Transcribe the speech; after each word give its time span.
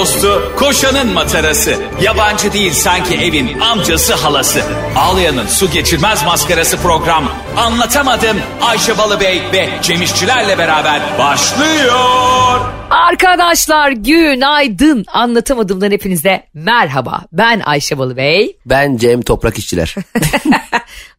dostu, 0.00 0.52
koşanın 0.56 1.12
matarası. 1.12 1.74
Yabancı 2.02 2.52
değil 2.52 2.72
sanki 2.72 3.14
evin 3.14 3.60
amcası 3.60 4.14
halası. 4.14 4.62
Ağlayan'ın 4.96 5.46
su 5.46 5.70
geçirmez 5.70 6.24
maskarası 6.24 6.76
program. 6.76 7.24
Anlatamadım 7.56 8.36
Ayşe 8.60 8.98
Balıbey 8.98 9.42
ve 9.52 9.68
Cemişçilerle 9.82 10.58
beraber 10.58 11.00
başlıyor. 11.18 12.60
Arkadaşlar 12.90 13.90
günaydın. 13.90 15.04
Anlatamadığımdan 15.12 15.90
hepinize 15.90 16.46
merhaba. 16.54 17.20
Ben 17.32 17.60
Ayşe 17.64 17.98
Balıbey. 17.98 18.56
Ben 18.66 18.96
Cem 18.96 19.22
Toprak 19.22 19.58
İşçiler. 19.58 19.94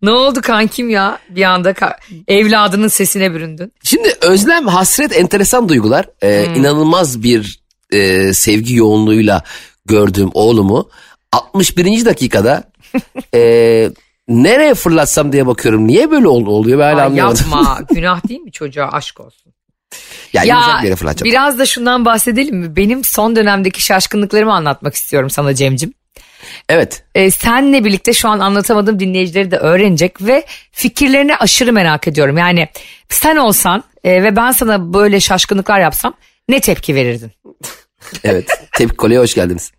Ne 0.02 0.11
oldu 0.11 0.41
kankim 0.41 0.89
ya? 0.89 1.20
Bir 1.29 1.43
anda 1.43 1.71
ka- 1.71 1.95
evladının 2.27 2.88
sesine 2.88 3.34
büründün. 3.34 3.73
Şimdi 3.84 4.13
özlem, 4.21 4.68
hasret 4.68 5.18
enteresan 5.18 5.70
duygular. 5.70 6.05
Ee, 6.23 6.45
İnanılmaz 6.55 7.23
bir 7.23 7.60
e, 7.91 8.34
sevgi 8.34 8.76
yoğunluğuyla 8.76 9.44
gördüğüm 9.86 10.30
oğlumu 10.34 10.90
61. 11.31 12.05
dakikada 12.05 12.64
e, 13.36 13.90
nereye 14.27 14.73
fırlatsam 14.73 15.31
diye 15.34 15.48
bakıyorum. 15.48 15.88
Niye 15.88 16.12
böyle 16.12 16.27
ol- 16.27 16.45
oluyor 16.45 16.80
ben 16.80 16.84
hala 16.94 17.02
Ay, 17.02 17.05
anlayamadım. 17.08 17.45
yapma. 17.45 17.80
Günah 17.95 18.27
değil 18.27 18.40
mi 18.41 18.52
çocuğa 18.52 18.88
aşk 18.91 19.20
olsun. 19.20 19.54
Ya, 20.34 20.41
bir 20.44 20.86
yere 20.86 20.95
fırlatacağım. 20.95 21.31
biraz 21.31 21.59
da 21.59 21.66
şundan 21.66 22.05
bahsedelim 22.05 22.58
mi? 22.58 22.76
Benim 22.76 23.04
son 23.04 23.36
dönemdeki 23.36 23.81
şaşkınlıklarımı 23.81 24.53
anlatmak 24.53 24.95
istiyorum 24.95 25.30
sana 25.30 25.55
Cem'cim. 25.55 25.94
Evet. 26.70 27.03
Ee, 27.16 27.31
senle 27.31 27.84
birlikte 27.86 28.14
şu 28.14 28.30
an 28.30 28.39
anlatamadığım 28.39 29.00
dinleyicileri 29.00 29.52
de 29.52 29.58
öğrenecek 29.58 30.22
ve 30.22 30.45
fikirlerini 30.72 31.36
aşırı 31.38 31.73
merak 31.73 32.08
ediyorum. 32.08 32.38
Yani 32.38 32.67
sen 33.09 33.36
olsan 33.36 33.84
e, 34.03 34.23
ve 34.23 34.36
ben 34.36 34.52
sana 34.52 34.94
böyle 34.94 35.20
şaşkınlıklar 35.20 35.80
yapsam 35.80 36.14
ne 36.50 36.59
tepki 36.59 36.95
verirdin? 36.95 37.31
Evet. 38.23 38.49
Tepki 38.77 38.97
kolye 38.97 39.20
hoş 39.20 39.35
geldiniz. 39.35 39.72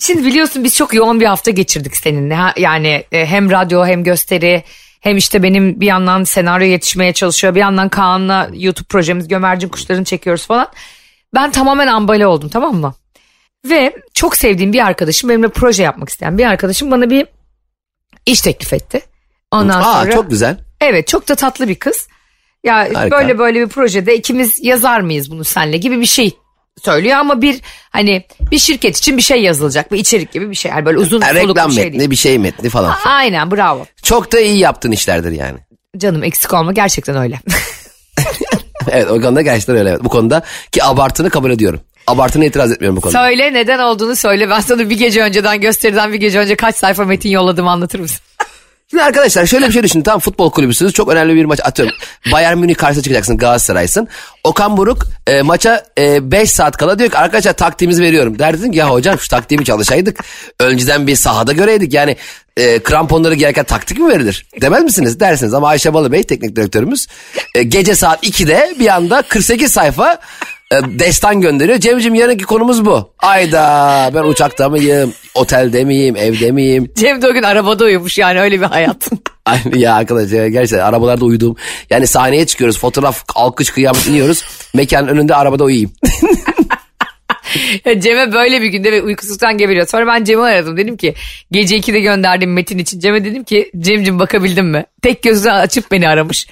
Şimdi 0.00 0.24
biliyorsun 0.24 0.64
biz 0.64 0.76
çok 0.76 0.94
yoğun 0.94 1.20
bir 1.20 1.26
hafta 1.26 1.50
geçirdik 1.50 1.96
seninle. 1.96 2.36
Yani 2.56 3.04
e, 3.12 3.26
hem 3.26 3.50
radyo 3.50 3.86
hem 3.86 4.04
gösteri 4.04 4.64
hem 5.00 5.16
işte 5.16 5.42
benim 5.42 5.80
bir 5.80 5.86
yandan 5.86 6.24
senaryo 6.24 6.66
yetişmeye 6.66 7.12
çalışıyor. 7.12 7.54
Bir 7.54 7.60
yandan 7.60 7.88
Kaan'la 7.88 8.50
YouTube 8.52 8.86
projemiz 8.88 9.28
Gömercin 9.28 9.68
Kuşlarını 9.68 10.04
çekiyoruz 10.04 10.46
falan. 10.46 10.68
Ben 11.34 11.50
tamamen 11.50 11.86
ambale 11.86 12.26
oldum 12.26 12.48
tamam 12.48 12.74
mı? 12.76 12.94
Ve 13.64 13.96
çok 14.14 14.36
sevdiğim 14.36 14.72
bir 14.72 14.86
arkadaşım 14.86 15.30
benimle 15.30 15.48
proje 15.48 15.82
yapmak 15.82 16.08
isteyen 16.08 16.38
bir 16.38 16.44
arkadaşım 16.44 16.90
bana 16.90 17.10
bir 17.10 17.26
iş 18.26 18.40
teklif 18.40 18.72
etti. 18.72 19.00
Ondan 19.50 19.80
Aa 19.80 20.00
sonra 20.02 20.12
çok 20.12 20.30
güzel. 20.30 20.58
evet 20.80 21.08
çok 21.08 21.28
da 21.28 21.34
tatlı 21.34 21.68
bir 21.68 21.74
kız. 21.74 22.08
Ya 22.64 22.76
Harika. 22.76 23.10
böyle 23.10 23.38
böyle 23.38 23.60
bir 23.60 23.68
projede 23.68 24.16
ikimiz 24.16 24.58
yazar 24.64 25.00
mıyız 25.00 25.30
bunu 25.30 25.44
senle 25.44 25.76
gibi 25.76 26.00
bir 26.00 26.06
şey 26.06 26.30
söylüyor 26.84 27.16
ama 27.16 27.42
bir 27.42 27.60
hani 27.90 28.24
bir 28.50 28.58
şirket 28.58 28.96
için 28.96 29.16
bir 29.16 29.22
şey 29.22 29.42
yazılacak 29.42 29.92
bir 29.92 29.98
içerik 29.98 30.32
gibi 30.32 30.50
bir 30.50 30.54
şey 30.54 30.70
yani 30.70 30.86
böyle 30.86 30.98
uzun 30.98 31.20
Ha, 31.20 31.34
soluklu 31.34 31.68
bir 31.68 31.74
şey 31.74 31.84
metni 31.84 31.98
değil. 31.98 32.10
bir 32.10 32.16
şey 32.16 32.38
metni 32.38 32.68
falan. 32.68 32.94
Aynen 33.04 33.50
bravo. 33.50 33.86
Çok 34.02 34.32
da 34.32 34.40
iyi 34.40 34.58
yaptığın 34.58 34.92
işlerdir 34.92 35.30
yani. 35.30 35.58
Canım 35.98 36.24
eksik 36.24 36.54
olma 36.54 36.72
gerçekten 36.72 37.16
öyle. 37.16 37.40
Evet 38.90 39.10
o 39.10 39.20
konuda 39.20 39.42
gerçekten 39.42 39.76
öyle. 39.76 39.90
Evet. 39.90 40.04
Bu 40.04 40.08
konuda 40.08 40.42
ki 40.72 40.84
abartını 40.84 41.30
kabul 41.30 41.50
ediyorum. 41.50 41.80
Abartına 42.06 42.44
itiraz 42.44 42.72
etmiyorum 42.72 42.96
bu 42.96 43.00
konuda. 43.00 43.18
söyle 43.18 43.52
neden 43.52 43.78
olduğunu 43.78 44.16
söyle 44.16 44.50
ben 44.50 44.60
sana 44.60 44.90
bir 44.90 44.98
gece 44.98 45.22
önceden 45.22 45.60
gösteriden 45.60 46.12
bir 46.12 46.18
gece 46.18 46.38
önce 46.38 46.56
kaç 46.56 46.76
sayfa 46.76 47.04
metin 47.04 47.28
yolladım 47.30 47.68
anlatır 47.68 47.98
mısın? 47.98 48.20
Şimdi 48.94 49.04
arkadaşlar 49.04 49.46
şöyle 49.46 49.66
bir 49.66 49.72
şey 49.72 49.82
düşünün. 49.82 50.02
Tam 50.02 50.20
futbol 50.20 50.50
kulübüsünüz. 50.50 50.92
Çok 50.92 51.08
önemli 51.08 51.34
bir 51.34 51.44
maç 51.44 51.60
atıyorum. 51.64 51.94
Bayern 52.32 52.58
Münih 52.58 52.74
karşısına 52.74 53.02
çıkacaksın 53.02 53.36
Galatasaray'sın. 53.36 54.08
Okan 54.44 54.76
Buruk 54.76 55.06
e, 55.26 55.42
maça 55.42 55.84
5 55.98 56.50
saat 56.50 56.76
kala 56.76 56.98
diyor 56.98 57.10
ki 57.10 57.18
arkadaşlar 57.18 57.52
taktiğimizi 57.52 58.02
veriyorum. 58.02 58.38
Derdin 58.38 58.72
ki 58.72 58.78
ya 58.78 58.90
hocam 58.90 59.18
şu 59.18 59.28
taktiğimi 59.28 59.64
çalışaydık. 59.64 60.24
Önceden 60.60 61.06
bir 61.06 61.16
sahada 61.16 61.52
göreydik. 61.52 61.94
Yani 61.94 62.16
e, 62.56 62.78
kramponları 62.78 63.34
giyerken 63.34 63.64
taktik 63.64 63.98
mi 63.98 64.08
verilir? 64.08 64.46
Demez 64.60 64.82
misiniz? 64.84 65.20
Dersiniz 65.20 65.54
ama 65.54 65.68
Ayşe 65.68 65.94
Balıbey 65.94 66.22
teknik 66.22 66.56
direktörümüz 66.56 67.06
e, 67.54 67.62
gece 67.62 67.94
saat 67.94 68.26
2'de 68.26 68.74
bir 68.78 68.88
anda 68.88 69.22
48 69.22 69.72
sayfa 69.72 70.12
e, 70.12 70.18
destan 70.72 71.40
gönderiyor. 71.40 71.78
Cemciğim 71.78 72.14
yarınki 72.14 72.44
konumuz 72.44 72.84
bu. 72.84 73.14
Ayda 73.18 74.10
ben 74.14 74.22
uçakta 74.22 74.68
mıyım? 74.68 75.14
Otelde 75.34 75.84
miyim? 75.84 76.16
Evde 76.16 76.50
miyim? 76.50 76.92
Cem 76.96 77.22
de 77.22 77.28
o 77.28 77.32
gün 77.32 77.42
arabada 77.42 77.84
uyumuş 77.84 78.18
yani 78.18 78.40
öyle 78.40 78.60
bir 78.60 78.66
hayat. 78.66 79.08
Aynı 79.44 79.78
ya 79.78 79.94
arkadaş 79.94 80.32
ya 80.32 80.48
gerçekten 80.48 80.84
arabalarda 80.84 81.24
uyuduğum. 81.24 81.56
Yani 81.90 82.06
sahneye 82.06 82.46
çıkıyoruz 82.46 82.78
fotoğraf 82.78 83.24
alkış 83.34 83.70
kıyamet 83.70 84.06
iniyoruz. 84.06 84.44
Mekanın 84.74 85.08
önünde 85.08 85.34
arabada 85.34 85.64
uyuyayım. 85.64 85.92
Cem'e 87.98 88.32
böyle 88.32 88.62
bir 88.62 88.66
günde 88.66 88.92
ve 88.92 89.02
uykusuzluktan 89.02 89.58
geberiyor. 89.58 89.86
Sonra 89.86 90.06
ben 90.06 90.24
Cem'i 90.24 90.42
aradım. 90.42 90.76
Dedim 90.76 90.96
ki 90.96 91.14
gece 91.50 91.78
2'de 91.78 92.00
gönderdiğim 92.00 92.52
metin 92.52 92.78
için 92.78 93.00
Cem'e 93.00 93.24
dedim 93.24 93.44
ki 93.44 93.70
Cem'cim 93.78 94.18
bakabildin 94.18 94.64
mi? 94.64 94.86
Tek 95.02 95.22
gözünü 95.22 95.52
açıp 95.52 95.90
beni 95.90 96.08
aramış. 96.08 96.46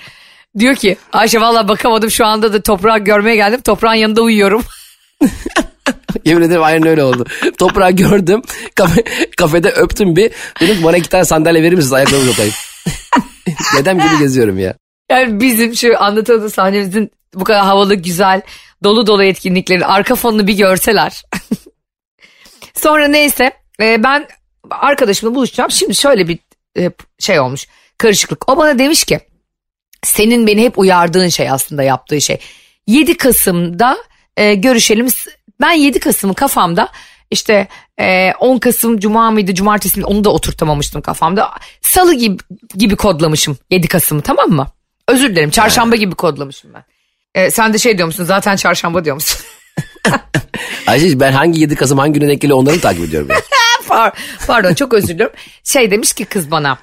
Diyor 0.59 0.75
ki 0.75 0.97
Ayşe 1.13 1.41
valla 1.41 1.69
bakamadım 1.69 2.11
şu 2.11 2.27
anda 2.27 2.53
da 2.53 2.63
toprağı 2.63 2.99
görmeye 2.99 3.37
geldim. 3.37 3.61
Toprağın 3.61 3.95
yanında 3.95 4.23
uyuyorum. 4.23 4.63
Yemin 6.25 6.43
ederim 6.43 6.63
aynen 6.63 6.87
öyle 6.87 7.05
oldu. 7.05 7.25
Toprağı 7.59 7.91
gördüm. 7.91 8.43
Kafe, 8.75 9.05
kafede 9.37 9.71
öptüm 9.71 10.17
bir. 10.17 10.33
Dedim 10.61 10.85
bana 10.85 10.97
iki 10.97 11.09
tane 11.09 11.25
sandalye 11.25 11.63
verir 11.63 11.75
misiniz 11.75 11.93
ayaklarımı 11.93 12.25
uzatayım. 12.25 12.55
Dedem 13.77 13.99
gibi 13.99 14.19
geziyorum 14.19 14.59
ya. 14.59 14.75
Yani 15.11 15.41
bizim 15.41 15.75
şu 15.75 16.03
anlatılan 16.03 16.49
sahnemizin 16.49 17.11
bu 17.35 17.45
kadar 17.45 17.65
havalı, 17.65 17.95
güzel, 17.95 18.43
dolu 18.85 19.07
dolu 19.07 19.25
etkinliklerin 19.25 19.81
arka 19.81 20.15
fonunu 20.15 20.47
bir 20.47 20.57
görseler. 20.57 21.23
Sonra 22.75 23.09
neyse 23.09 23.53
e, 23.81 24.03
ben 24.03 24.29
arkadaşımla 24.71 25.35
buluşacağım. 25.35 25.71
Şimdi 25.71 25.95
şöyle 25.95 26.29
bir 26.29 26.39
e, 26.79 26.91
şey 27.19 27.41
olmuş, 27.41 27.67
karışıklık. 27.99 28.49
O 28.49 28.57
bana 28.57 28.79
demiş 28.79 29.05
ki 29.05 29.21
senin 30.05 30.47
beni 30.47 30.63
hep 30.63 30.79
uyardığın 30.79 31.29
şey 31.29 31.51
aslında 31.51 31.83
yaptığı 31.83 32.21
şey. 32.21 32.39
7 32.87 33.17
Kasım'da 33.17 33.99
e, 34.37 34.55
görüşelim. 34.55 35.07
Ben 35.61 35.73
7 35.73 36.01
Kasım'ı 36.01 36.35
kafamda 36.35 36.89
işte 37.31 37.69
e, 38.01 38.33
10 38.41 38.59
Kasım 38.59 38.99
Cuma 38.99 39.31
mıydı 39.31 39.55
Cumartesi 39.55 39.99
miydi 39.99 40.07
onu 40.07 40.25
da 40.25 40.31
oturtamamıştım 40.31 41.03
kafamda. 41.03 41.51
Salı 41.83 42.15
gibi, 42.15 42.37
gibi 42.77 42.97
kodlamışım 42.97 43.59
7 43.71 43.89
Kasım'ı 43.89 44.23
tamam 44.23 44.51
mı? 44.51 44.67
Özür 45.09 45.31
dilerim 45.31 45.51
çarşamba 45.51 45.97
gibi 45.97 46.15
kodlamışım 46.15 46.71
ben. 46.75 46.85
E, 47.35 47.51
sen 47.51 47.73
de 47.73 47.79
şey 47.79 47.99
diyor 47.99 48.07
musun 48.07 48.25
zaten 48.25 48.57
çarşamba 48.57 49.05
diyor 49.05 49.15
musun? 49.15 49.41
Ayşe 50.87 51.21
ben 51.21 51.33
hangi 51.33 51.61
7 51.61 51.75
Kasım 51.75 51.99
hangi 51.99 52.21
güne 52.21 52.29
denk 52.31 52.41
geliyor 52.41 52.59
onları 52.59 52.75
mı 52.75 52.81
takip 52.81 53.05
ediyorum. 53.05 53.29
ya. 53.31 53.37
Par- 53.89 54.13
Pardon 54.47 54.75
çok 54.75 54.95
özür 54.95 55.09
diliyorum. 55.09 55.37
Şey 55.65 55.91
demiş 55.91 56.13
ki 56.13 56.25
kız 56.25 56.51
bana. 56.51 56.79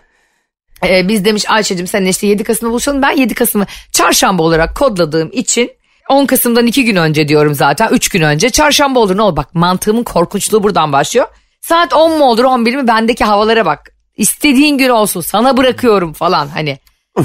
E, 0.87 1.07
biz 1.07 1.25
demiş 1.25 1.45
Ayşe'cim 1.49 1.87
sen 1.87 2.05
işte 2.05 2.27
7 2.27 2.43
Kasım'da 2.43 2.71
buluşalım. 2.71 3.01
Ben 3.01 3.11
7 3.11 3.33
Kasım'ı 3.33 3.65
çarşamba 3.91 4.43
olarak 4.43 4.75
kodladığım 4.75 5.29
için 5.33 5.71
10 6.09 6.25
Kasım'dan 6.25 6.67
2 6.67 6.85
gün 6.85 6.95
önce 6.95 7.27
diyorum 7.27 7.55
zaten 7.55 7.89
3 7.91 8.09
gün 8.09 8.21
önce. 8.21 8.49
Çarşamba 8.49 8.99
olur 8.99 9.17
ne 9.17 9.21
olur 9.21 9.35
bak 9.35 9.55
mantığımın 9.55 10.03
korkunçluğu 10.03 10.63
buradan 10.63 10.93
başlıyor. 10.93 11.27
Saat 11.61 11.93
10 11.93 12.17
mu 12.17 12.25
olur 12.25 12.43
11 12.43 12.75
mi 12.75 12.87
bendeki 12.87 13.25
havalara 13.25 13.65
bak. 13.65 13.91
İstediğin 14.17 14.77
gün 14.77 14.89
olsun 14.89 15.21
sana 15.21 15.57
bırakıyorum 15.57 16.13
falan 16.13 16.47
hani. 16.47 16.79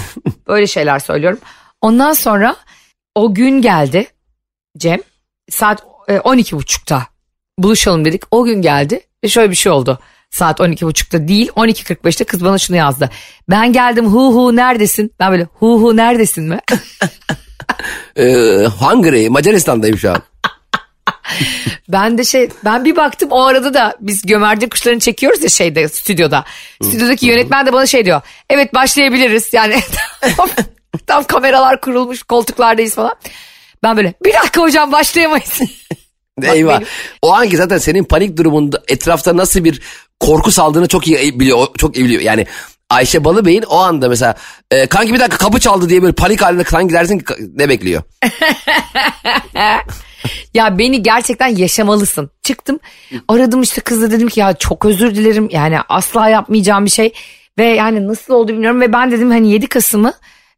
Böyle 0.48 0.66
şeyler 0.66 0.98
söylüyorum. 0.98 1.38
Ondan 1.80 2.12
sonra 2.12 2.56
o 3.14 3.34
gün 3.34 3.62
geldi 3.62 4.06
Cem 4.78 5.00
saat 5.50 5.84
e, 6.08 6.16
12.30'da 6.16 7.02
buluşalım 7.58 8.04
dedik. 8.04 8.22
O 8.30 8.44
gün 8.44 8.62
geldi 8.62 9.00
ve 9.24 9.28
şöyle 9.28 9.50
bir 9.50 9.56
şey 9.56 9.72
oldu. 9.72 9.98
Saat 10.34 10.60
12.30'da 10.60 11.28
değil 11.28 11.48
12.45'te 11.48 12.24
kız 12.24 12.44
bana 12.44 12.58
şunu 12.58 12.76
yazdı. 12.76 13.10
Ben 13.50 13.72
geldim 13.72 14.06
hu 14.06 14.34
hu 14.34 14.56
neredesin? 14.56 15.12
Ben 15.20 15.32
böyle 15.32 15.44
hu 15.54 15.82
hu 15.82 15.96
neredesin 15.96 16.44
mi? 16.44 16.58
Ee, 18.16 18.66
Hungary 18.80 19.28
Macaristan'dayım 19.28 19.98
şu 19.98 20.10
an. 20.10 20.22
ben 21.88 22.18
de 22.18 22.24
şey 22.24 22.48
ben 22.64 22.84
bir 22.84 22.96
baktım 22.96 23.28
o 23.32 23.42
arada 23.42 23.74
da 23.74 23.94
biz 24.00 24.22
gömerci 24.26 24.68
kuşlarını 24.68 25.00
çekiyoruz 25.00 25.42
ya 25.42 25.48
şeyde 25.48 25.88
stüdyoda. 25.88 26.44
Stüdyodaki 26.82 27.26
yönetmen 27.26 27.66
de 27.66 27.72
bana 27.72 27.86
şey 27.86 28.04
diyor. 28.04 28.20
Evet 28.50 28.74
başlayabiliriz 28.74 29.48
yani 29.52 29.80
tam, 30.36 30.48
tam 31.06 31.24
kameralar 31.24 31.80
kurulmuş 31.80 32.22
koltuklardayız 32.22 32.94
falan. 32.94 33.14
Ben 33.82 33.96
böyle 33.96 34.14
bir 34.24 34.32
dakika 34.34 34.60
hocam 34.60 34.92
başlayamayız. 34.92 35.60
Eyvah. 36.42 36.76
benim- 36.78 36.86
O 37.22 37.32
anki 37.32 37.56
zaten 37.56 37.78
senin 37.78 38.04
panik 38.04 38.36
durumunda 38.36 38.82
etrafta 38.88 39.36
nasıl 39.36 39.64
bir 39.64 39.80
korku 40.20 40.50
saldığını 40.50 40.88
çok 40.88 41.06
iyi 41.06 41.40
biliyor. 41.40 41.66
Çok 41.78 41.96
iyi 41.96 42.04
biliyor. 42.04 42.22
Yani 42.22 42.46
Ayşe 42.90 43.24
Balıbey'in 43.24 43.62
o 43.62 43.76
anda 43.78 44.08
mesela 44.08 44.34
e, 44.70 44.86
kanki 44.86 45.14
bir 45.14 45.20
dakika 45.20 45.36
kapı 45.36 45.60
çaldı 45.60 45.88
diye 45.88 46.02
böyle 46.02 46.12
panik 46.12 46.42
halinde 46.42 46.64
sanki 46.64 46.94
dersin 46.94 47.18
ki 47.18 47.34
ne 47.54 47.68
bekliyor? 47.68 48.02
Ya 50.54 50.78
beni 50.78 51.02
gerçekten 51.02 51.46
yaşamalısın. 51.46 52.30
Çıktım 52.42 52.78
aradım 53.28 53.62
işte 53.62 53.80
kızla 53.80 54.10
dedim 54.10 54.28
ki 54.28 54.40
ya 54.40 54.52
çok 54.52 54.84
özür 54.84 55.14
dilerim 55.14 55.48
yani 55.50 55.78
asla 55.88 56.28
yapmayacağım 56.28 56.84
bir 56.84 56.90
şey. 56.90 57.12
Ve 57.58 57.64
yani 57.64 58.08
nasıl 58.08 58.34
oldu 58.34 58.52
bilmiyorum 58.52 58.80
ve 58.80 58.92
ben 58.92 59.10
dedim 59.10 59.30
hani 59.30 59.50
7 59.50 59.66
Kasım'ı 59.66 60.12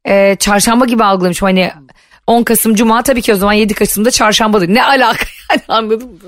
e, 0.04 0.36
çarşamba 0.38 0.84
gibi 0.84 1.04
algılamışım 1.04 1.46
hani 1.46 1.72
10 2.26 2.42
Kasım 2.42 2.74
Cuma 2.74 3.02
tabii 3.02 3.22
ki 3.22 3.34
o 3.34 3.36
zaman 3.36 3.52
7 3.52 3.74
Kasım'da 3.74 4.10
çarşambadır. 4.10 4.68
Ne 4.68 4.84
alaka 4.84 5.26
yani 5.50 5.62
anladın 5.68 6.08
mı? 6.08 6.18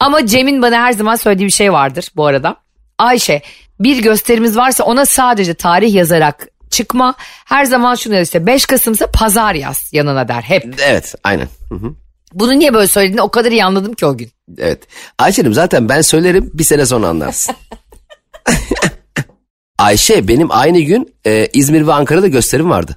Ama 0.00 0.26
Cem'in 0.26 0.62
bana 0.62 0.76
her 0.76 0.92
zaman 0.92 1.16
söylediği 1.16 1.46
bir 1.46 1.52
şey 1.52 1.72
vardır 1.72 2.10
bu 2.16 2.26
arada. 2.26 2.56
Ayşe 2.98 3.42
bir 3.80 4.02
gösterimiz 4.02 4.56
varsa 4.56 4.84
ona 4.84 5.06
sadece 5.06 5.54
tarih 5.54 5.94
yazarak 5.94 6.48
çıkma. 6.70 7.14
Her 7.44 7.64
zaman 7.64 7.94
şunu 7.94 8.14
der 8.14 8.22
işte 8.22 8.46
5 8.46 8.66
Kasım'sa 8.66 9.06
pazar 9.06 9.54
yaz 9.54 9.90
yanına 9.92 10.28
der 10.28 10.42
hep. 10.42 10.74
Evet 10.86 11.14
aynen. 11.24 11.48
Hı 11.68 11.74
hı. 11.74 11.94
Bunu 12.32 12.58
niye 12.58 12.74
böyle 12.74 12.86
söylediğini 12.86 13.22
o 13.22 13.30
kadar 13.30 13.52
iyi 13.52 13.64
anladım 13.64 13.94
ki 13.94 14.06
o 14.06 14.16
gün. 14.16 14.30
Evet. 14.58 14.82
Ayşe'cim 15.18 15.54
zaten 15.54 15.88
ben 15.88 16.00
söylerim 16.00 16.50
bir 16.54 16.64
sene 16.64 16.86
sonra 16.86 17.08
anlarsın. 17.08 17.54
Ayşe 19.78 20.28
benim 20.28 20.50
aynı 20.50 20.80
gün 20.80 21.14
e, 21.26 21.48
İzmir 21.52 21.86
ve 21.86 21.92
Ankara'da 21.92 22.28
gösterim 22.28 22.70
vardı. 22.70 22.96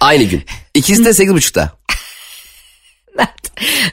Aynı 0.00 0.22
gün. 0.24 0.44
İkisi 0.74 1.04
de 1.04 1.14
sekiz 1.14 1.34
buçukta. 1.34 1.72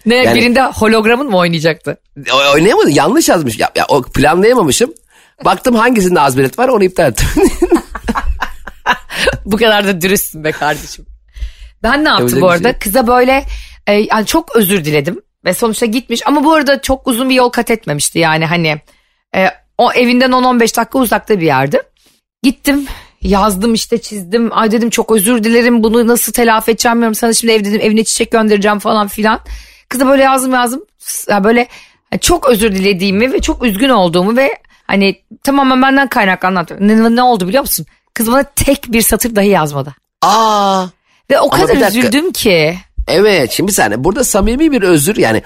Ne 0.05 0.15
Yani- 0.15 0.39
birinde 0.39 0.61
hologramın 0.63 1.29
mı 1.29 1.37
oynayacaktı? 1.37 1.97
O- 2.33 2.51
Oynayamadım 2.53 2.89
yanlış 2.89 3.29
yazmış. 3.29 3.59
Ya, 3.59 3.71
ya, 3.75 3.85
o 3.89 4.01
planlayamamışım. 4.01 4.93
Baktım 5.45 5.75
hangisinde 5.75 6.19
az 6.21 6.37
bilet 6.37 6.59
var 6.59 6.67
onu 6.67 6.83
iptal 6.83 7.09
ettim. 7.11 7.27
Bu 9.45 9.57
kadar 9.57 9.87
da 9.87 10.01
dürüstsün 10.01 10.43
be 10.43 10.51
kardeşim. 10.51 11.05
Ben 11.83 12.03
ne 12.05 12.09
yaptım 12.09 12.27
Yapacak 12.27 12.41
bu 12.41 12.49
arada? 12.49 12.71
şey. 12.71 12.79
Kıza 12.79 13.07
böyle 13.07 13.45
e, 13.87 13.93
yani 13.93 14.25
çok 14.25 14.55
özür 14.55 14.85
diledim 14.85 15.21
ve 15.45 15.53
sonuçta 15.53 15.85
gitmiş 15.85 16.27
ama 16.27 16.43
bu 16.43 16.53
arada 16.53 16.81
çok 16.81 17.07
uzun 17.07 17.29
bir 17.29 17.35
yol 17.35 17.49
kat 17.49 17.71
etmemişti 17.71 18.19
yani 18.19 18.45
hani 18.45 18.81
e, 19.35 19.47
o 19.77 19.93
evinden 19.93 20.31
10-15 20.31 20.59
dakika 20.77 20.99
uzakta 20.99 21.39
bir 21.39 21.45
yerdi. 21.45 21.81
Gittim 22.43 22.85
yazdım 23.27 23.73
işte 23.73 23.97
çizdim 23.97 24.57
ay 24.57 24.71
dedim 24.71 24.89
çok 24.89 25.11
özür 25.11 25.43
dilerim 25.43 25.83
bunu 25.83 26.07
nasıl 26.07 26.33
telafi 26.33 26.71
edeceğim 26.71 26.95
bilmiyorum 26.95 27.15
sana 27.15 27.33
şimdi 27.33 27.53
ev 27.53 27.65
dedim 27.65 27.81
evine 27.81 28.03
çiçek 28.03 28.31
göndereceğim 28.31 28.79
falan 28.79 29.07
filan. 29.07 29.39
Kıza 29.89 30.07
böyle 30.07 30.23
yazdım 30.23 30.53
yazdım 30.53 30.85
ya 31.29 31.43
böyle 31.43 31.67
hani 32.09 32.21
çok 32.21 32.49
özür 32.49 32.71
dilediğimi 32.71 33.33
ve 33.33 33.41
çok 33.41 33.63
üzgün 33.63 33.89
olduğumu 33.89 34.35
ve 34.37 34.57
hani 34.87 35.21
tamamen 35.43 35.81
benden 35.81 36.07
kaynaklı 36.07 36.47
anlattım. 36.47 36.77
Ne, 36.79 37.15
ne 37.15 37.23
oldu 37.23 37.47
biliyor 37.47 37.61
musun? 37.61 37.85
Kız 38.13 38.31
bana 38.31 38.43
tek 38.43 38.91
bir 38.91 39.01
satır 39.01 39.35
dahi 39.35 39.47
yazmadı. 39.47 39.95
Aa 40.21 40.85
Ve 41.31 41.39
o 41.39 41.49
kadar 41.49 41.87
üzüldüm 41.87 42.31
ki. 42.31 42.77
evet 43.07 43.51
şimdi 43.51 43.71
saniye 43.71 44.03
burada 44.03 44.23
samimi 44.23 44.71
bir 44.71 44.81
özür 44.81 45.15
yani. 45.15 45.43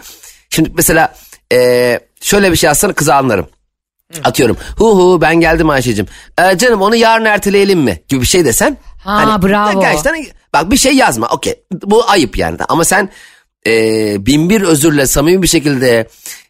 Şimdi 0.50 0.72
mesela 0.76 1.16
e, 1.54 2.00
şöyle 2.22 2.52
bir 2.52 2.58
şey 2.58 2.68
yazsana 2.68 2.94
kıza 2.94 3.16
anlarım. 3.16 3.48
Atıyorum 4.24 4.58
hu 4.78 5.00
hu 5.00 5.22
ben 5.22 5.40
geldim 5.40 5.70
Ayşe'cim. 5.70 6.06
Ee, 6.42 6.58
canım 6.58 6.82
onu 6.82 6.96
yarın 6.96 7.26
erteleyelim 7.26 7.80
mi 7.80 8.02
gibi 8.08 8.22
bir 8.22 8.26
şey 8.26 8.46
desen. 8.46 8.78
Ha, 9.04 9.42
bravo. 9.42 9.82
Gerçekten 9.82 10.26
bak 10.54 10.72
bir 10.72 10.78
şey 10.78 10.94
yazma 10.94 11.28
okey 11.28 11.64
bu 11.72 12.10
ayıp 12.10 12.38
yani 12.38 12.58
ama 12.70 12.86
sen 12.86 13.10
e, 13.68 14.26
bin 14.26 14.50
bir 14.50 14.62
özürle 14.62 15.08
samimi 15.08 15.44
bir 15.44 15.48
şekilde 15.48 16.08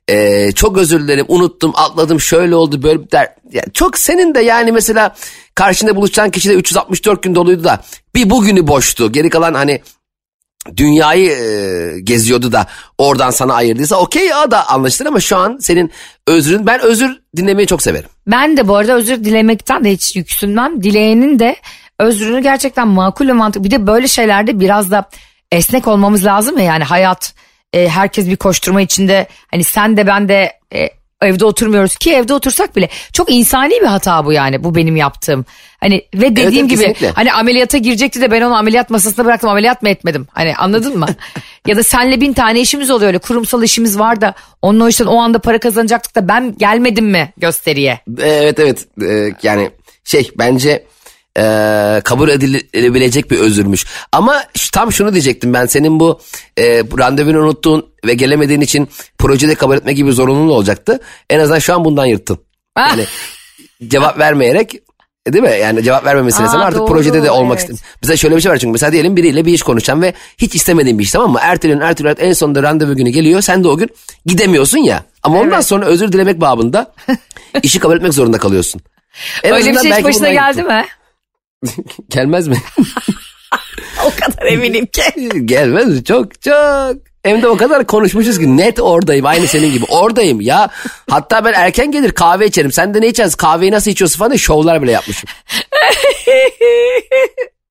e, 0.09 0.51
çok 0.51 0.77
özür 0.77 0.99
dilerim 0.99 1.25
unuttum 1.27 1.71
atladım 1.75 2.19
şöyle 2.19 2.55
oldu 2.55 2.83
böyle 2.83 3.11
der. 3.11 3.35
Yani 3.51 3.73
çok 3.73 3.97
senin 3.97 4.35
de 4.35 4.39
yani 4.39 4.71
mesela 4.71 5.15
karşında 5.55 5.95
buluşacağın 5.95 6.29
kişi 6.29 6.49
de 6.49 6.53
364 6.53 7.23
gün 7.23 7.35
doluydu 7.35 7.63
da 7.63 7.81
bir 8.15 8.29
bugünü 8.29 8.67
boştu 8.67 9.11
geri 9.11 9.29
kalan 9.29 9.53
hani 9.53 9.81
dünyayı 10.77 11.31
e, 11.31 11.99
geziyordu 11.99 12.51
da 12.51 12.67
oradan 12.97 13.31
sana 13.31 13.53
ayırdıysa 13.53 13.95
okey 13.95 14.27
ya 14.27 14.51
da 14.51 14.69
anlaşılır 14.69 15.09
ama 15.09 15.19
şu 15.19 15.37
an 15.37 15.57
senin 15.61 15.91
özrün 16.27 16.65
ben 16.65 16.81
özür 16.81 17.19
dinlemeyi 17.37 17.67
çok 17.67 17.81
severim. 17.81 18.09
Ben 18.27 18.57
de 18.57 18.67
bu 18.67 18.75
arada 18.75 18.93
özür 18.93 19.23
dilemekten 19.23 19.83
de 19.83 19.91
hiç 19.91 20.15
yüksünmem. 20.15 20.83
Dileyenin 20.83 21.39
de 21.39 21.55
özrünü 21.99 22.41
gerçekten 22.41 22.87
makul 22.87 23.27
ve 23.27 23.33
mantıklı. 23.33 23.65
Bir 23.65 23.71
de 23.71 23.87
böyle 23.87 24.07
şeylerde 24.07 24.59
biraz 24.59 24.91
da 24.91 25.09
esnek 25.51 25.87
olmamız 25.87 26.25
lazım 26.25 26.57
ya 26.57 26.63
yani 26.63 26.83
hayat 26.83 27.33
e, 27.73 27.89
herkes 27.89 28.27
bir 28.27 28.35
koşturma 28.35 28.81
içinde 28.81 29.27
hani 29.51 29.63
sen 29.63 29.97
de 29.97 30.07
ben 30.07 30.29
de 30.29 30.53
e, 30.73 30.89
evde 31.21 31.45
oturmuyoruz 31.45 31.95
ki 31.95 32.13
evde 32.13 32.33
otursak 32.33 32.75
bile 32.75 32.89
çok 33.13 33.31
insani 33.31 33.71
bir 33.81 33.85
hata 33.85 34.25
bu 34.25 34.33
yani 34.33 34.63
bu 34.63 34.75
benim 34.75 34.95
yaptığım. 34.95 35.45
Hani 35.79 36.05
ve 36.15 36.35
dediğim 36.35 36.49
evet, 36.49 36.69
gibi 36.69 36.79
kesinlikle. 36.79 37.11
hani 37.11 37.33
ameliyata 37.33 37.77
girecekti 37.77 38.21
de 38.21 38.31
ben 38.31 38.41
onu 38.41 38.55
ameliyat 38.55 38.89
masasına 38.89 39.25
bıraktım 39.25 39.49
ameliyat 39.49 39.81
mı 39.83 39.89
etmedim 39.89 40.27
hani 40.31 40.55
anladın 40.55 40.99
mı? 40.99 41.07
ya 41.67 41.77
da 41.77 41.83
senle 41.83 42.21
bin 42.21 42.33
tane 42.33 42.59
işimiz 42.59 42.91
oluyor 42.91 43.07
öyle 43.07 43.17
kurumsal 43.17 43.63
işimiz 43.63 43.99
var 43.99 44.21
da 44.21 44.33
onun 44.61 44.79
o 44.79 44.87
işten 44.87 45.05
o 45.05 45.17
anda 45.17 45.39
para 45.39 45.59
kazanacaktık 45.59 46.15
da 46.15 46.27
ben 46.27 46.57
gelmedim 46.57 47.05
mi 47.05 47.33
gösteriye? 47.37 47.99
Evet 48.21 48.59
evet 48.59 48.87
Ee, 49.01 49.33
yani 49.43 49.71
şey 50.03 50.31
bence 50.37 50.85
e, 51.39 52.01
kabul 52.03 52.29
edilebilecek 52.29 53.31
bir 53.31 53.39
özürmüş. 53.39 53.85
Ama 54.11 54.43
tam 54.73 54.91
şunu 54.91 55.13
diyecektim 55.13 55.53
ben 55.53 55.65
senin 55.65 55.99
bu 55.99 56.19
e, 56.57 56.63
randevunu 56.99 57.39
unuttuğun 57.43 57.85
ve 58.05 58.13
gelemediğin 58.13 58.61
için 58.61 58.89
projede 59.17 59.55
kabul 59.55 59.75
etme 59.75 59.93
gibi 59.93 60.11
zorunluluğun 60.11 60.55
olacaktı. 60.55 60.99
En 61.29 61.39
azından 61.39 61.59
şu 61.59 61.73
an 61.73 61.85
bundan 61.85 62.05
yırttın. 62.05 62.39
Ah. 62.75 62.89
Yani 62.89 63.05
cevap 63.87 64.19
vermeyerek 64.19 64.75
e, 65.25 65.33
değil 65.33 65.43
mi? 65.43 65.57
Yani 65.61 65.83
cevap 65.83 66.05
verme 66.05 66.21
meselesi 66.21 66.51
Aa, 66.51 66.55
ama 66.55 66.65
artık 66.65 66.79
doğru, 66.79 66.87
projede 66.87 67.23
de 67.23 67.31
olmak 67.31 67.59
evet. 67.59 67.69
istem. 67.69 67.87
Mesela 68.01 68.17
şöyle 68.17 68.35
bir 68.35 68.41
şey 68.41 68.51
var 68.51 68.57
çünkü 68.57 68.71
mesela 68.71 68.91
diyelim 68.91 69.15
biriyle 69.15 69.45
bir 69.45 69.53
iş 69.53 69.61
konuşacağım 69.61 70.01
ve 70.01 70.13
hiç 70.37 70.55
istemediğin 70.55 70.99
bir 70.99 71.03
iş 71.03 71.11
tamam 71.11 71.31
mı? 71.31 71.39
Erteleyin 71.41 71.79
erteleyin 71.81 72.17
en 72.19 72.33
sonunda 72.33 72.63
randevu 72.63 72.95
günü 72.95 73.09
geliyor 73.09 73.41
sen 73.41 73.63
de 73.63 73.67
o 73.67 73.77
gün 73.77 73.89
gidemiyorsun 74.25 74.77
ya. 74.77 75.03
Ama 75.23 75.39
ondan 75.39 75.53
Evet. 75.53 75.65
sonra 75.65 75.85
özür 75.85 76.11
dilemek 76.11 76.41
babında 76.41 76.93
işi 77.63 77.79
kabul 77.79 77.95
etmek 77.95 78.13
zorunda 78.13 78.37
kalıyorsun. 78.37 78.81
En 79.43 79.53
Öyle 79.53 79.71
bir 79.71 79.79
şey 79.79 79.91
hiç 79.91 80.03
başına 80.03 80.29
geldi 80.33 80.57
yırttın. 80.57 80.75
mi? 80.75 80.85
Gelmez 82.09 82.47
mi? 82.47 82.57
O 84.05 84.09
kadar 84.09 84.45
eminim 84.45 84.85
ki. 84.85 85.01
Gelmez 85.45 85.87
mi? 85.87 86.03
Çok 86.03 86.41
çok. 86.41 86.95
Hem 87.23 87.41
de 87.41 87.47
o 87.47 87.57
kadar 87.57 87.87
konuşmuşuz 87.87 88.39
ki 88.39 88.57
net 88.57 88.79
oradayım 88.79 89.25
aynı 89.25 89.47
senin 89.47 89.73
gibi 89.73 89.85
oradayım 89.89 90.41
ya. 90.41 90.69
Hatta 91.09 91.45
ben 91.45 91.53
erken 91.53 91.91
gelir 91.91 92.11
kahve 92.11 92.47
içerim. 92.47 92.71
Sen 92.71 92.93
de 92.93 93.01
ne 93.01 93.07
içersin 93.07 93.37
kahveyi 93.37 93.71
nasıl 93.71 93.91
içiyorsun 93.91 94.17
falan 94.19 94.31
diye 94.31 94.37
şovlar 94.37 94.81
bile 94.81 94.91
yapmışım. 94.91 95.29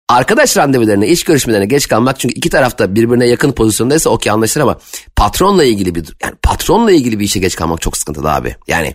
Arkadaş 0.08 0.56
randevularına, 0.56 1.06
iş 1.06 1.25
görüşmelerine 1.25 1.67
geç 1.67 1.88
kalmak 1.88 2.20
çünkü 2.20 2.35
iki 2.35 2.50
tarafta 2.50 2.94
birbirine 2.94 3.26
yakın 3.26 3.52
pozisyondaysa 3.52 4.11
okey 4.11 4.32
anlaşılır 4.32 4.64
ama 4.64 4.79
patronla 5.17 5.64
ilgili 5.64 5.94
bir 5.94 6.05
yani 6.23 6.35
patronla 6.43 6.93
ilgili 6.93 7.19
bir 7.19 7.25
işe 7.25 7.38
geç 7.40 7.56
kalmak 7.56 7.81
çok 7.81 7.96
sıkıntılı 7.96 8.35
abi. 8.35 8.56
Yani 8.67 8.94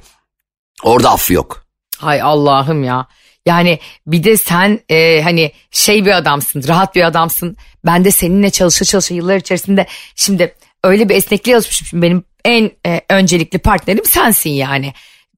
orada 0.83 1.09
affı 1.11 1.33
yok. 1.33 1.65
Hay 1.97 2.21
Allah'ım 2.21 2.83
ya. 2.83 3.07
Yani 3.45 3.79
bir 4.07 4.23
de 4.23 4.37
sen 4.37 4.79
e, 4.89 5.21
hani 5.21 5.51
şey 5.71 6.05
bir 6.05 6.17
adamsın, 6.17 6.63
rahat 6.67 6.95
bir 6.95 7.03
adamsın. 7.03 7.57
Ben 7.85 8.05
de 8.05 8.11
seninle 8.11 8.49
çalışa 8.49 8.85
çalışa 8.85 9.15
yıllar 9.15 9.35
içerisinde 9.35 9.85
şimdi 10.15 10.55
öyle 10.83 11.09
bir 11.09 11.15
esnekliğe 11.15 11.57
alışmışım. 11.57 11.87
Şimdi 11.87 12.01
benim 12.01 12.23
en 12.45 12.71
e, 12.85 13.01
öncelikli 13.09 13.59
partnerim 13.59 14.05
sensin 14.05 14.49
yani 14.49 14.93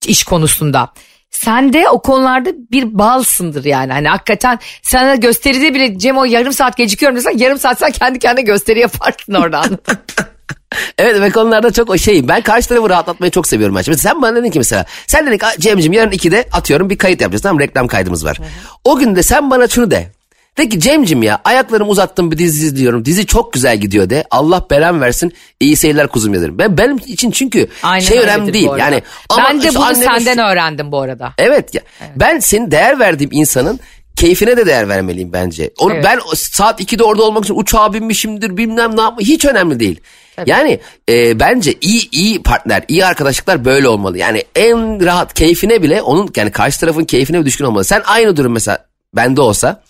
iş 0.08 0.24
konusunda. 0.24 0.94
Sen 1.32 1.74
de 1.74 1.90
o 1.90 2.02
konularda 2.02 2.50
bir 2.72 3.00
balsındır 3.00 3.66
yani. 3.66 3.92
Hani 3.92 4.08
hakikaten 4.08 4.60
sana 4.82 5.16
gösteride 5.16 5.74
bile 5.74 6.00
Cem 6.00 6.18
o 6.18 6.26
yarım 6.26 6.54
saat 6.54 6.78
gecikiyorum 6.78 7.18
desen 7.18 7.38
yarım 7.38 7.60
saat 7.60 7.80
sen 7.80 7.92
kendi 7.92 8.20
kendine 8.20 8.46
gösteri 8.46 8.80
yaparsın 8.80 9.34
oradan. 9.34 9.80
Evet 10.98 11.22
ve 11.22 11.30
konularda 11.30 11.72
çok 11.72 11.90
o 11.90 11.98
şeyim. 11.98 12.28
Ben 12.28 12.42
karşı 12.42 12.70
tarafı 12.70 12.90
rahatlatmayı 12.90 13.32
çok 13.32 13.48
seviyorum. 13.48 13.76
Mesela 13.76 13.98
sen 13.98 14.22
bana 14.22 14.36
dedin 14.36 14.50
ki 14.52 14.60
mesela. 14.60 14.86
Sen 15.08 15.28
dedin 15.28 15.38
ki 15.38 15.46
"Aa, 15.46 15.52
Cem'ciğim 15.60 15.94
yarın 15.94 16.12
2'de 16.12 16.46
atıyorum 16.52 16.90
bir 16.90 16.98
kayıt 16.98 17.22
yapacağız. 17.22 17.42
Tamam 17.42 17.60
reklam 17.60 17.88
kaydımız 17.88 18.26
var. 18.26 18.38
O 18.84 18.98
gün 18.98 19.16
de 19.16 19.24
sen 19.24 19.52
bana 19.52 19.68
şunu 19.68 19.92
de. 19.92 20.12
De 20.58 20.70
ki 20.70 20.80
Cem'cim 20.80 21.24
ya 21.24 21.42
ayaklarımı 21.44 21.90
uzattım 21.90 22.32
bir 22.32 22.38
dizi 22.38 22.66
izliyorum. 22.66 23.06
Dizi 23.06 23.26
çok 23.26 23.54
güzel 23.54 23.78
gidiyor 23.78 24.10
de. 24.10 24.24
Allah 24.32 24.66
belan 24.72 25.02
versin. 25.02 25.34
iyi 25.60 25.76
seyirler 25.76 26.08
kuzum 26.08 26.34
dedim. 26.34 26.58
Ben 26.60 26.78
benim 26.78 26.98
için 26.98 27.32
çünkü 27.32 27.68
Aynen 27.84 28.06
şey 28.06 28.20
önemli 28.20 28.54
değil. 28.54 28.70
Yani 28.78 29.04
ben 29.32 29.36
aman 29.38 29.62
de 29.62 29.70
bunu 29.76 29.86
anneme 29.86 30.06
senden 30.06 30.52
öğrendim 30.52 30.92
bu 30.92 31.02
arada. 31.02 31.34
Evet 31.38 31.76
ya. 31.76 31.82
Ben 32.16 32.40
senin 32.40 32.72
değer 32.72 33.00
verdiğim 33.00 33.30
insanın 33.34 33.80
keyfine 34.16 34.58
de 34.58 34.66
değer 34.66 34.90
vermeliyim 34.90 35.34
bence. 35.34 35.72
Onu 35.78 35.94
Evet. 35.94 36.04
ben 36.04 36.20
saat 36.36 36.82
2'de 36.82 37.04
orada 37.04 37.24
olmak 37.24 37.44
için 37.44 37.56
uçağa 37.60 37.94
binmişimdir 37.94 38.58
bilmem 38.58 38.98
ne 38.98 39.02
yapma 39.02 39.20
hiç 39.22 39.46
önemli 39.46 39.80
değil. 39.80 40.00
Yani 40.46 40.80
e, 41.10 41.40
bence 41.40 41.74
iyi 41.82 42.10
iyi 42.12 42.44
partner, 42.44 42.84
iyi 42.88 43.06
arkadaşlıklar 43.06 43.66
böyle 43.66 43.88
olmalı. 43.88 44.18
Yani 44.18 44.44
en 44.56 45.06
rahat 45.06 45.34
keyfine 45.34 45.82
bile 45.84 46.02
onun 46.02 46.30
yani 46.36 46.52
karşı 46.52 46.80
tarafın 46.80 47.04
keyfine 47.06 47.46
düşkün 47.46 47.66
olmalı. 47.66 47.84
Sen 47.84 48.02
aynı 48.06 48.38
durum 48.38 48.52
mesela 48.54 48.86
bende 49.16 49.42
olsa 49.42 49.84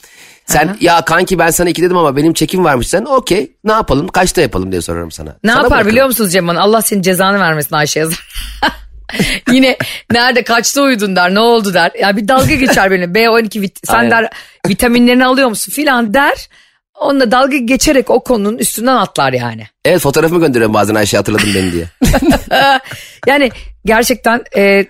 sen 0.46 0.78
ya 0.82 1.02
kanki 1.06 1.40
ben 1.40 1.50
sana 1.50 1.70
iki 1.70 1.82
dedim 1.82 1.98
ama 1.98 2.16
benim 2.16 2.34
çekim 2.34 2.64
varmış 2.64 2.88
sen 2.88 3.06
okey 3.06 3.52
ne 3.64 3.72
yapalım 3.72 4.08
kaçta 4.08 4.42
yapalım 4.42 4.72
diye 4.72 4.82
sorarım 4.82 5.12
sana. 5.12 5.30
Ne 5.44 5.52
Sana 5.52 5.56
yapar 5.58 5.72
bırakırım. 5.72 5.92
biliyor 5.92 6.06
musunuz 6.08 6.32
Cemal? 6.34 6.56
Allah 6.56 6.82
senin 6.82 7.02
cezanı 7.02 7.40
vermesin 7.40 7.76
Ayşe 7.76 8.00
yazar. 8.00 8.28
Yine 9.52 9.78
nerede 10.12 10.44
kaçta 10.44 10.82
uyudun 10.82 11.16
der 11.16 11.34
ne 11.34 11.40
oldu 11.40 11.74
der. 11.74 11.92
Ya 12.00 12.18
bir 12.18 12.28
dalga 12.28 12.56
geçer 12.56 12.92
benimle 12.92 13.20
B12 13.20 13.62
vit- 13.62 13.88
sen 13.88 13.96
Aynen. 13.98 14.12
der 14.12 14.30
vitaminlerini 14.68 15.26
alıyor 15.26 15.50
musun 15.50 15.72
filan 15.72 16.14
der. 16.14 16.50
Onunla 17.00 17.32
dalga 17.32 17.58
geçerek 17.58 18.10
o 18.10 18.24
konunun 18.24 18.58
üstünden 18.58 18.96
atlar 18.96 19.34
yani. 19.34 19.68
Evet 19.86 20.02
fotoğrafımı 20.02 20.40
gönderiyorum 20.40 20.74
bazen 20.74 20.96
Ayşe 20.96 21.18
hatırladın 21.18 21.50
beni 21.56 21.72
diye. 21.72 21.86
Yani 23.28 23.52
gerçekten 23.86 24.44
e, 24.58 24.86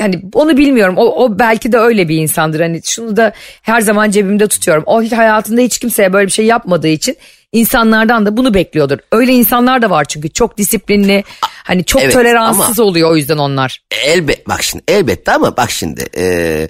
hani 0.00 0.22
onu 0.34 0.56
bilmiyorum. 0.56 0.94
O, 0.98 1.24
o 1.24 1.38
belki 1.38 1.72
de 1.72 1.78
öyle 1.78 2.08
bir 2.08 2.16
insandır. 2.16 2.60
Hani 2.60 2.80
şunu 2.84 3.16
da 3.16 3.32
her 3.62 3.80
zaman 3.80 4.10
cebimde 4.10 4.48
tutuyorum. 4.48 4.82
O 4.86 5.02
hayatında 5.10 5.60
hiç 5.60 5.78
kimseye 5.78 6.12
böyle 6.12 6.26
bir 6.26 6.32
şey 6.32 6.46
yapmadığı 6.46 6.88
için 6.88 7.16
insanlardan 7.52 8.26
da 8.26 8.36
bunu 8.36 8.54
bekliyordur. 8.54 8.98
Öyle 9.12 9.32
insanlar 9.32 9.82
da 9.82 9.90
var 9.90 10.04
çünkü 10.04 10.30
çok 10.32 10.58
disiplinli 10.58 11.24
hani 11.42 11.84
çok 11.84 12.02
Evet, 12.02 12.12
toleranssız 12.12 12.80
oluyor 12.80 13.10
o 13.10 13.16
yüzden 13.16 13.38
onlar. 13.38 13.82
Elbet 14.04 14.48
bak 14.48 14.62
şimdi 14.62 14.84
elbette 14.88 15.32
ama 15.32 15.56
bak 15.56 15.70
şimdi 15.70 16.06
e, 16.16 16.68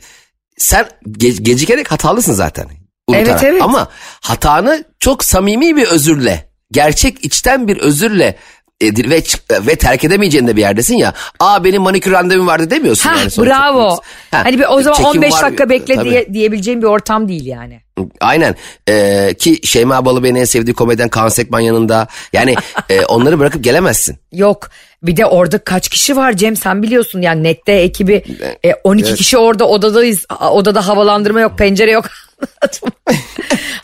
sen 0.58 0.88
ge- 1.06 1.42
gecikerek 1.42 1.92
hatalısın 1.92 2.32
zaten. 2.32 2.66
unutarak. 3.08 3.28
Evet, 3.28 3.42
evet. 3.52 3.62
Ama 3.62 3.88
hatanı 4.22 4.84
çok 5.00 5.24
samimi 5.24 5.76
bir 5.76 5.86
özürle, 5.86 6.48
gerçek 6.72 7.24
içten 7.24 7.68
bir 7.68 7.76
özürle 7.76 8.36
e, 8.82 9.10
ve 9.10 9.22
ve 9.66 9.76
terk 9.76 10.04
edemeyeceğin 10.04 10.46
de 10.46 10.56
bir 10.56 10.60
yerdesin 10.60 10.96
ya. 10.96 11.12
Aa 11.40 11.64
benim 11.64 11.82
manikür 11.82 12.12
randevum 12.12 12.46
vardı 12.46 12.70
demiyorsun. 12.70 13.10
Ha 13.10 13.16
yani 13.18 13.46
bravo. 13.46 13.88
Ha, 14.30 14.44
hani 14.44 14.58
bir 14.58 14.64
o 14.68 14.82
zaman 14.82 14.96
çekim 14.96 15.10
15 15.10 15.32
var, 15.32 15.42
dakika 15.42 15.68
bekle 15.68 15.94
tabii. 15.94 16.10
diye 16.10 16.34
diyebileceğim 16.34 16.82
bir 16.82 16.86
ortam 16.86 17.28
değil 17.28 17.46
yani. 17.46 17.80
Aynen 18.20 18.54
Ee, 18.88 19.34
ki 19.38 19.60
Şeyma 19.64 20.04
Balıbey'in 20.04 20.34
en 20.34 20.44
sevdiği 20.44 20.74
komedyen 20.74 21.08
Kaan 21.08 21.28
Sekman 21.28 21.60
yanında. 21.60 22.06
Yani 22.32 22.54
e, 22.88 23.04
onları 23.04 23.38
bırakıp 23.38 23.64
gelemezsin. 23.64 24.16
Yok. 24.32 24.70
Bir 25.02 25.16
de 25.16 25.26
orada 25.26 25.58
kaç 25.58 25.88
kişi 25.88 26.16
var 26.16 26.32
Cem 26.32 26.56
sen 26.56 26.82
biliyorsun 26.82 27.20
yani 27.20 27.42
nette 27.42 27.72
ekibi 27.72 28.24
e, 28.64 28.74
12 28.84 29.14
kişi 29.14 29.38
orada 29.38 29.68
odadayız. 29.68 30.26
Odada 30.50 30.86
havalandırma 30.86 31.40
yok, 31.40 31.58
pencere 31.58 31.90
yok. 31.90 32.04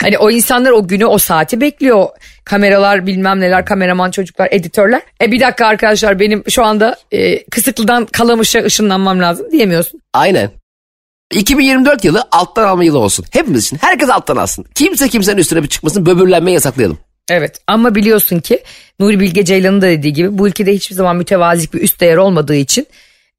Hani 0.01 0.17
o 0.17 0.31
insanlar 0.31 0.71
o 0.71 0.87
günü 0.87 1.05
o 1.05 1.17
saati 1.17 1.61
bekliyor. 1.61 2.07
Kameralar 2.49 3.05
bilmem 3.05 3.39
neler 3.39 3.65
kameraman 3.65 4.11
çocuklar 4.11 4.47
editörler. 4.51 5.01
E 5.21 5.31
bir 5.31 5.39
dakika 5.39 5.67
arkadaşlar 5.67 6.19
benim 6.19 6.43
şu 6.49 6.63
anda 6.65 6.95
e, 7.11 7.43
Kısıklı'dan 7.43 8.05
Kalamış'a 8.05 8.59
ışınlanmam 8.63 9.19
lazım 9.19 9.51
diyemiyorsun. 9.51 10.01
Aynen. 10.13 10.51
2024 11.33 12.05
yılı 12.05 12.23
alttan 12.31 12.63
alma 12.63 12.83
yılı 12.83 12.99
olsun. 12.99 13.25
Hepimiz 13.31 13.65
için. 13.65 13.77
Herkes 13.81 14.09
alttan 14.09 14.35
alsın. 14.35 14.65
Kimse 14.75 15.09
kimsenin 15.09 15.37
üstüne 15.37 15.63
bir 15.63 15.67
çıkmasın. 15.67 16.05
Böbürlenmeyi 16.05 16.53
yasaklayalım. 16.53 16.97
Evet 17.31 17.57
ama 17.67 17.95
biliyorsun 17.95 18.39
ki 18.39 18.63
Nuri 18.99 19.19
Bilge 19.19 19.45
Ceylan'ın 19.45 19.81
da 19.81 19.87
dediği 19.87 20.13
gibi 20.13 20.37
bu 20.37 20.47
ülkede 20.47 20.73
hiçbir 20.73 20.95
zaman 20.95 21.15
mütevazilik 21.15 21.73
bir 21.73 21.81
üst 21.81 22.01
değer 22.01 22.17
olmadığı 22.17 22.55
için 22.55 22.87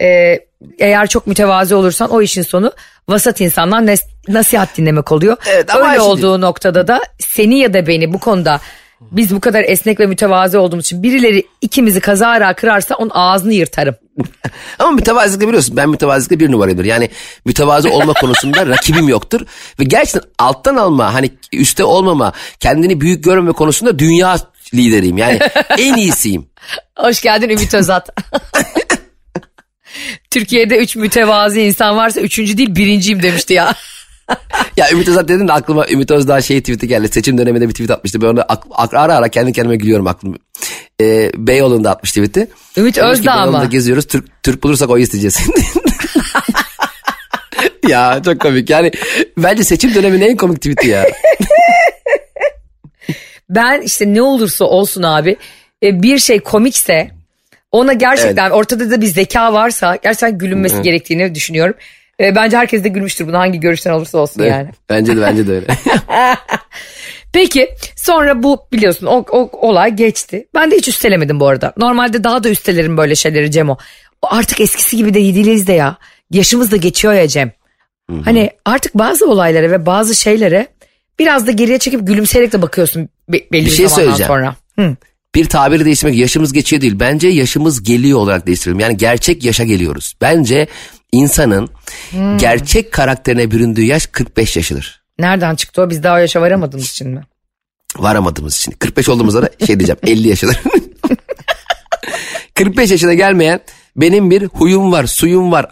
e, 0.02 0.38
eğer 0.78 1.06
çok 1.06 1.26
mütevazi 1.26 1.74
olursan 1.74 2.10
o 2.10 2.22
işin 2.22 2.42
sonu 2.42 2.72
vasat 3.08 3.40
insanlar 3.40 3.98
nasihat 4.28 4.76
dinlemek 4.76 5.12
oluyor. 5.12 5.36
Evet, 5.48 5.74
ama 5.74 5.84
Öyle 5.84 5.92
şimdi- 6.00 6.08
olduğu 6.08 6.40
noktada 6.40 6.88
da 6.88 7.00
seni 7.18 7.58
ya 7.58 7.74
da 7.74 7.86
beni 7.86 8.12
bu 8.12 8.18
konuda 8.18 8.60
biz 9.00 9.34
bu 9.34 9.40
kadar 9.40 9.64
esnek 9.64 10.00
ve 10.00 10.06
mütevazi 10.06 10.58
olduğumuz 10.58 10.84
için 10.84 11.02
birileri 11.02 11.46
ikimizi 11.60 12.00
kazara 12.00 12.54
kırarsa 12.54 12.94
onun 12.94 13.10
ağzını 13.14 13.54
yırtarım. 13.54 13.94
Ama 14.78 14.90
mütevazilikle 14.90 15.48
biliyorsun 15.48 15.76
ben 15.76 15.88
mütevazilikle 15.88 16.40
bir 16.40 16.52
numarayımdır. 16.52 16.84
Yani 16.84 17.10
mütevazi 17.44 17.88
olma 17.88 18.12
konusunda 18.12 18.66
rakibim 18.66 19.08
yoktur. 19.08 19.40
Ve 19.80 19.84
gerçekten 19.84 20.22
alttan 20.38 20.76
alma 20.76 21.14
hani 21.14 21.30
üstte 21.52 21.84
olmama 21.84 22.32
kendini 22.60 23.00
büyük 23.00 23.24
görmeme 23.24 23.52
konusunda 23.52 23.98
dünya 23.98 24.36
lideriyim. 24.74 25.18
Yani 25.18 25.38
en 25.78 25.94
iyisiyim. 25.94 26.46
Hoş 26.96 27.20
geldin 27.20 27.48
Ümit 27.48 27.74
Özat. 27.74 28.08
Türkiye'de 30.30 30.78
üç 30.78 30.96
mütevazi 30.96 31.62
insan 31.62 31.96
varsa 31.96 32.20
üçüncü 32.20 32.58
değil 32.58 32.74
birinciyim 32.76 33.22
demişti 33.22 33.54
ya. 33.54 33.74
Ya 34.76 34.90
Ümit 34.92 35.08
Özat 35.08 35.28
dedin 35.28 35.48
de 35.48 35.52
aklıma 35.52 35.86
Ümit 35.88 36.10
Özdağ 36.10 36.40
şey 36.42 36.60
tweet'i 36.60 36.88
geldi. 36.88 37.08
Seçim 37.08 37.38
döneminde 37.38 37.68
bir 37.68 37.72
tweet 37.72 37.90
atmıştı. 37.90 38.22
Ben 38.22 38.26
onu 38.26 38.44
ara 38.92 39.14
ara 39.14 39.28
kendi 39.28 39.52
kendime 39.52 39.76
gülüyorum 39.76 40.06
aklım. 40.06 40.36
Ee, 41.00 41.30
Beyoğlu'nda 41.36 41.90
atmış 41.90 42.10
tweet'i. 42.10 42.40
Ümit 42.40 42.76
Demiş 42.76 42.94
ki, 42.94 43.02
Özdağ 43.02 43.34
Beyoğlu'nda 43.34 43.58
mı? 43.58 43.70
geziyoruz. 43.70 44.06
Türk, 44.06 44.42
Türk 44.42 44.62
bulursak 44.62 44.90
oy 44.90 45.02
isteyeceğiz. 45.02 45.38
ya 47.88 48.22
çok 48.24 48.40
komik. 48.40 48.70
Yani 48.70 48.90
bence 49.38 49.64
seçim 49.64 49.94
döneminin 49.94 50.26
en 50.26 50.36
komik 50.36 50.56
tweet'i 50.56 50.88
ya. 50.88 51.06
Ben 53.50 53.80
işte 53.80 54.14
ne 54.14 54.22
olursa 54.22 54.64
olsun 54.64 55.02
abi 55.02 55.36
e, 55.82 56.02
bir 56.02 56.18
şey 56.18 56.40
komikse 56.40 57.10
ona 57.72 57.92
gerçekten 57.92 58.50
ortada 58.50 58.90
da 58.90 59.00
bir 59.00 59.06
zeka 59.06 59.52
varsa 59.52 59.96
gerçekten 59.96 60.38
gülünmesi 60.38 60.82
gerektiğini 60.82 61.34
düşünüyorum. 61.34 61.74
E, 62.20 62.34
Bence 62.34 62.56
herkes 62.56 62.84
de 62.84 62.88
gülmüştür 62.88 63.26
bunu 63.28 63.38
hangi 63.38 63.60
görüşten 63.60 63.90
olursa 63.90 64.18
olsun 64.18 64.42
yani. 64.42 64.70
Bence 64.88 65.16
de 65.16 65.20
bence 65.22 65.46
de 65.46 65.52
öyle. 65.52 65.66
Peki 67.32 67.68
sonra 67.96 68.42
bu 68.42 68.58
biliyorsun 68.72 69.06
o, 69.06 69.24
o 69.30 69.50
olay 69.68 69.96
geçti. 69.96 70.46
Ben 70.54 70.70
de 70.70 70.76
hiç 70.76 70.88
üstelemedim 70.88 71.40
bu 71.40 71.46
arada. 71.48 71.72
Normalde 71.76 72.24
daha 72.24 72.44
da 72.44 72.48
üstelerim 72.48 72.96
böyle 72.96 73.14
şeyleri 73.14 73.50
Cemo. 73.50 73.78
Artık 74.22 74.60
eskisi 74.60 74.96
gibi 74.96 75.14
de 75.14 75.18
değiliz 75.18 75.66
de 75.66 75.72
ya. 75.72 75.96
Yaşımız 76.30 76.72
da 76.72 76.76
geçiyor 76.76 77.14
ya 77.14 77.28
Cem. 77.28 77.52
Hani 78.24 78.50
artık 78.64 78.94
bazı 78.94 79.30
olaylara 79.30 79.70
ve 79.70 79.86
bazı 79.86 80.14
şeylere 80.14 80.66
biraz 81.18 81.46
da 81.46 81.50
geriye 81.50 81.78
çekip 81.78 82.06
gülümseyerek 82.06 82.52
de 82.52 82.62
bakıyorsun 82.62 83.08
be- 83.28 83.52
belli 83.52 83.66
bir, 83.66 83.70
şey 83.70 83.88
zamandan 83.88 83.96
söyleyeceğim. 84.14 84.28
sonra. 84.28 84.56
Hı. 84.78 84.96
Bir 85.34 85.44
tabiri 85.44 85.84
değiştirmek 85.84 86.16
yaşımız 86.16 86.52
geçiyor 86.52 86.82
değil. 86.82 87.00
Bence 87.00 87.28
yaşımız 87.28 87.82
geliyor 87.82 88.18
olarak 88.18 88.46
değiştirelim. 88.46 88.80
Yani 88.80 88.96
gerçek 88.96 89.44
yaşa 89.44 89.64
geliyoruz. 89.64 90.14
Bence 90.20 90.66
insanın 91.12 91.70
gerçek 92.36 92.92
karakterine 92.92 93.50
büründüğü 93.50 93.84
yaş 93.84 94.06
45 94.06 94.56
yaşıdır. 94.56 95.02
Nereden 95.18 95.54
çıktı 95.54 95.82
o? 95.82 95.90
Biz 95.90 96.02
daha 96.02 96.14
o 96.14 96.18
yaşa 96.18 96.40
varamadığımız 96.40 96.90
için 96.90 97.08
mi? 97.08 97.22
Varamadığımız 97.96 98.56
için. 98.56 98.72
45 98.72 99.08
olduğumuzda 99.08 99.42
da 99.42 99.66
şey 99.66 99.78
diyeceğim 99.78 100.00
50 100.06 100.28
yaşıdır. 100.28 100.60
45 102.54 102.90
yaşına 102.90 103.14
gelmeyen 103.14 103.60
benim 103.96 104.30
bir 104.30 104.44
huyum 104.44 104.92
var, 104.92 105.06
suyum 105.06 105.52
var, 105.52 105.66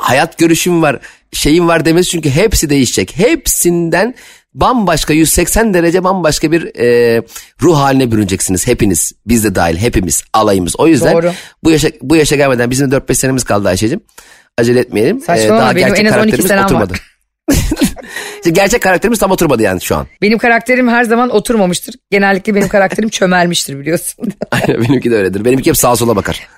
hayat 0.00 0.38
görüşüm 0.38 0.82
var, 0.82 0.98
şeyim 1.32 1.68
var 1.68 1.84
demesi 1.84 2.10
çünkü 2.10 2.30
hepsi 2.30 2.70
değişecek. 2.70 3.16
Hepsinden 3.16 4.14
bambaşka 4.54 5.12
180 5.12 5.74
derece 5.74 6.04
bambaşka 6.04 6.52
bir 6.52 6.80
e, 6.80 7.22
ruh 7.62 7.76
haline 7.76 8.12
bürüneceksiniz 8.12 8.66
hepiniz. 8.66 9.12
Biz 9.26 9.44
de 9.44 9.54
dahil 9.54 9.76
hepimiz 9.76 10.22
alayımız. 10.32 10.74
O 10.78 10.86
yüzden 10.86 11.14
Doğru. 11.14 11.32
bu 11.64 11.70
yaşa 11.70 11.88
bu 12.02 12.16
yaşa 12.16 12.36
gelmeden 12.36 12.70
bizim 12.70 12.90
de 12.90 12.96
4-5 12.96 13.14
senemiz 13.14 13.44
kaldı 13.44 13.68
Ayşe'cim. 13.68 14.00
Acele 14.58 14.80
etmeyelim. 14.80 15.20
Saçmalama, 15.20 15.76
benim 15.76 15.86
en 15.86 15.92
az 15.92 15.96
12 15.96 16.10
karakterimiz 16.10 16.46
senem 16.46 16.60
var. 16.60 16.64
oturmadı. 16.64 16.94
İşte 18.36 18.50
gerçek 18.50 18.82
karakterimiz 18.82 19.18
tam 19.18 19.30
oturmadı 19.30 19.62
yani 19.62 19.80
şu 19.80 19.96
an. 19.96 20.06
Benim 20.22 20.38
karakterim 20.38 20.88
her 20.88 21.04
zaman 21.04 21.30
oturmamıştır. 21.30 21.94
Genellikle 22.10 22.54
benim 22.54 22.68
karakterim 22.68 23.08
çömelmiştir 23.18 23.78
biliyorsun. 23.80 24.32
Aynen 24.50 24.82
benimki 24.82 25.10
de 25.10 25.16
öyledir. 25.16 25.44
Benimki 25.44 25.70
hep 25.70 25.76
sağa 25.76 25.96
sola 25.96 26.16
bakar. 26.16 26.48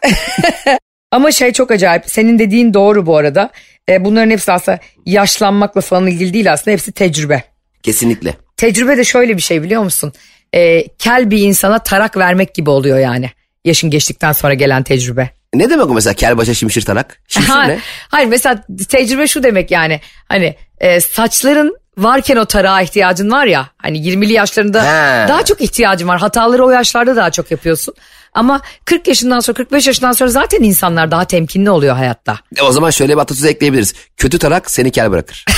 Ama 1.10 1.32
şey 1.32 1.52
çok 1.52 1.70
acayip. 1.70 2.04
Senin 2.06 2.38
dediğin 2.38 2.74
doğru 2.74 3.06
bu 3.06 3.16
arada. 3.16 3.50
E, 3.90 4.04
bunların 4.04 4.30
hepsi 4.30 4.52
aslında 4.52 4.78
yaşlanmakla 5.06 5.80
falan 5.80 6.06
ilgili 6.06 6.34
değil 6.34 6.52
aslında. 6.52 6.70
Hepsi 6.72 6.92
tecrübe. 6.92 7.42
Kesinlikle. 7.82 8.34
Tecrübe 8.56 8.96
de 8.96 9.04
şöyle 9.04 9.36
bir 9.36 9.42
şey 9.42 9.62
biliyor 9.62 9.82
musun? 9.82 10.12
E, 10.54 10.88
kel 10.88 11.30
bir 11.30 11.38
insana 11.38 11.78
tarak 11.78 12.16
vermek 12.16 12.54
gibi 12.54 12.70
oluyor 12.70 12.98
yani. 12.98 13.30
Yaşın 13.64 13.90
geçtikten 13.90 14.32
sonra 14.32 14.54
gelen 14.54 14.82
tecrübe. 14.82 15.30
Ne 15.54 15.70
demek 15.70 15.90
o 15.90 15.94
mesela 15.94 16.14
kel 16.14 16.36
başa 16.36 16.54
şimşir 16.54 16.82
tarak? 16.82 17.20
Şimşir 17.28 17.50
Ha, 17.50 17.64
ne? 17.64 17.78
Hayır 18.08 18.28
mesela 18.28 18.64
tecrübe 18.88 19.26
şu 19.26 19.42
demek 19.42 19.70
yani. 19.70 20.00
Hani 20.28 20.56
e, 20.80 21.00
saçların 21.00 21.76
varken 21.98 22.36
o 22.36 22.44
tarağa 22.44 22.80
ihtiyacın 22.80 23.30
var 23.30 23.46
ya. 23.46 23.70
Hani 23.76 23.98
20'li 23.98 24.32
yaşlarında 24.32 24.82
He. 24.82 25.28
daha 25.28 25.44
çok 25.44 25.60
ihtiyacın 25.60 26.08
var. 26.08 26.20
Hataları 26.20 26.64
o 26.64 26.70
yaşlarda 26.70 27.16
daha 27.16 27.30
çok 27.30 27.50
yapıyorsun. 27.50 27.94
Ama 28.34 28.60
40 28.84 29.08
yaşından 29.08 29.40
sonra 29.40 29.56
45 29.56 29.86
yaşından 29.86 30.12
sonra 30.12 30.30
zaten 30.30 30.62
insanlar 30.62 31.10
daha 31.10 31.24
temkinli 31.24 31.70
oluyor 31.70 31.96
hayatta. 31.96 32.38
E, 32.56 32.62
O 32.62 32.72
zaman 32.72 32.90
şöyle 32.90 33.16
bir 33.16 33.20
atasözü 33.20 33.48
ekleyebiliriz. 33.48 33.94
Kötü 34.16 34.38
tarak 34.38 34.70
seni 34.70 34.90
kel 34.90 35.10
bırakır. 35.10 35.44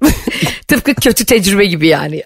Tıpkı 0.68 0.94
kötü 0.94 1.24
tecrübe 1.24 1.64
gibi 1.66 1.86
yani. 1.86 2.22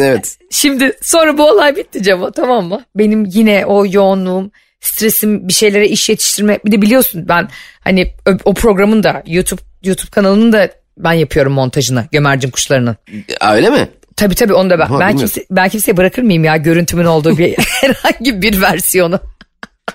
evet. 0.00 0.36
Şimdi 0.50 0.92
sonra 1.02 1.38
bu 1.38 1.48
olay 1.50 1.76
bitti 1.76 2.02
Cemo 2.02 2.30
tamam 2.30 2.64
mı? 2.66 2.84
Benim 2.96 3.24
yine 3.24 3.66
o 3.66 3.86
yoğunluğum, 3.86 4.50
stresim, 4.80 5.48
bir 5.48 5.52
şeylere 5.52 5.88
iş 5.88 6.08
yetiştirme. 6.08 6.58
Bir 6.64 6.72
de 6.72 6.82
biliyorsun 6.82 7.28
ben 7.28 7.48
hani 7.80 8.14
o, 8.44 8.54
programın 8.54 9.02
da 9.02 9.22
YouTube 9.26 9.60
YouTube 9.82 10.10
kanalının 10.10 10.52
da 10.52 10.70
ben 10.98 11.12
yapıyorum 11.12 11.52
montajını 11.52 12.06
Gömercin 12.12 12.50
Kuşları'nın. 12.50 12.96
Öyle 13.40 13.70
mi? 13.70 13.88
Tabii 14.22 14.34
tabii 14.34 14.54
onu 14.54 14.70
da 14.70 14.78
ben. 14.78 14.86
Ha, 14.86 15.00
ben, 15.00 15.08
bilmiyorum. 15.08 15.18
kimse, 15.18 15.46
ben 15.50 15.68
kimseye 15.68 15.96
bırakır 15.96 16.22
mıyım 16.22 16.44
ya 16.44 16.56
görüntümün 16.56 17.04
olduğu 17.04 17.38
bir 17.38 17.54
herhangi 17.58 18.42
bir 18.42 18.60
versiyonu. 18.60 19.20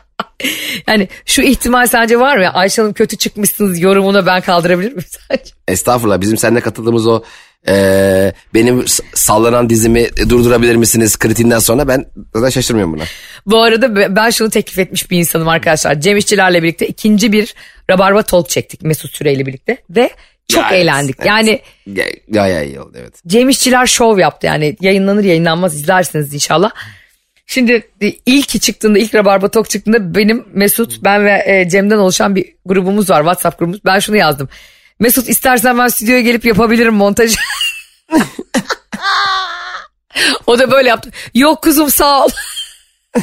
yani 0.88 1.08
şu 1.26 1.42
ihtimal 1.42 1.88
sence 1.88 2.20
var 2.20 2.38
mı? 2.38 2.44
ya? 2.44 2.54
Ayşe 2.54 2.82
Hanım 2.82 2.94
kötü 2.94 3.18
çıkmışsınız 3.18 3.80
yorumuna 3.80 4.26
ben 4.26 4.42
kaldırabilir 4.42 4.92
miyim 4.92 5.06
sence? 5.30 5.52
Estağfurullah 5.68 6.22
bizim 6.22 6.38
seninle 6.38 6.62
katıldığımız 6.62 7.08
o 7.08 7.24
e, 7.68 8.34
benim 8.54 8.86
sallanan 9.14 9.70
dizimi 9.70 10.08
durdurabilir 10.30 10.76
misiniz 10.76 11.18
kritiğinden 11.20 11.60
sonra 11.60 11.88
ben 11.88 12.06
zaten 12.36 12.50
şaşırmıyorum 12.50 12.94
buna. 12.94 13.04
Bu 13.46 13.62
arada 13.62 13.96
be- 13.96 14.16
ben 14.16 14.30
şunu 14.30 14.50
teklif 14.50 14.80
etmiş 14.80 15.12
bir 15.12 15.18
insanım 15.18 15.48
arkadaşlar. 15.48 16.02
Cem 16.02 16.18
İşçilerle 16.18 16.64
birlikte 16.64 16.88
ikinci 16.88 17.32
bir 17.32 17.54
Rabarba 17.90 18.22
Talk 18.22 18.50
çektik 18.50 18.82
Mesut 18.82 19.12
Süreyle 19.16 19.46
birlikte 19.46 19.78
ve 19.90 20.10
çok 20.48 20.64
Ya, 20.64 20.70
evet, 20.72 20.82
eğlendik. 20.84 21.16
evet. 21.20 21.28
Yani 21.28 21.62
Gay- 21.88 22.20
Gayet 22.30 22.68
iyi 22.68 22.80
oldu 22.82 22.98
evet. 23.02 23.22
Cem 23.28 23.50
İşçiler 23.50 23.86
şov 23.86 24.18
yaptı 24.20 24.48
yani 24.48 24.78
yayınlanır 24.82 25.24
yayınlanmaz 25.24 25.76
izlersiniz 25.76 26.34
inşallah. 26.34 26.72
Şimdi 27.46 27.90
ilk 28.26 28.62
çıktığında 28.62 29.00
ilk 29.00 29.16
Rabarba 29.16 29.48
Talk 29.52 29.70
çıktığında 29.70 30.16
benim 30.16 30.46
Mesut 30.54 31.04
ben 31.04 31.26
ve 31.26 31.44
e, 31.46 31.70
Cem'den 31.70 31.98
oluşan 31.98 32.36
bir 32.36 32.54
grubumuz 32.66 33.10
var 33.10 33.20
WhatsApp 33.20 33.60
grubumuz. 33.60 33.86
Ben 33.86 34.00
şunu 34.00 34.18
yazdım. 34.18 34.50
Mesut 35.00 35.30
istersen 35.30 35.78
ben 35.78 35.88
stüdyoya 35.88 36.22
gelip 36.22 36.46
yapabilirim 36.46 36.94
montajı. 36.94 37.38
O 40.48 40.60
da 40.60 40.72
böyle 40.72 40.90
yaptı. 40.90 41.10
Yok 41.34 41.64
kuzum 41.64 41.92
sağ 41.92 42.26
ol. 42.26 42.30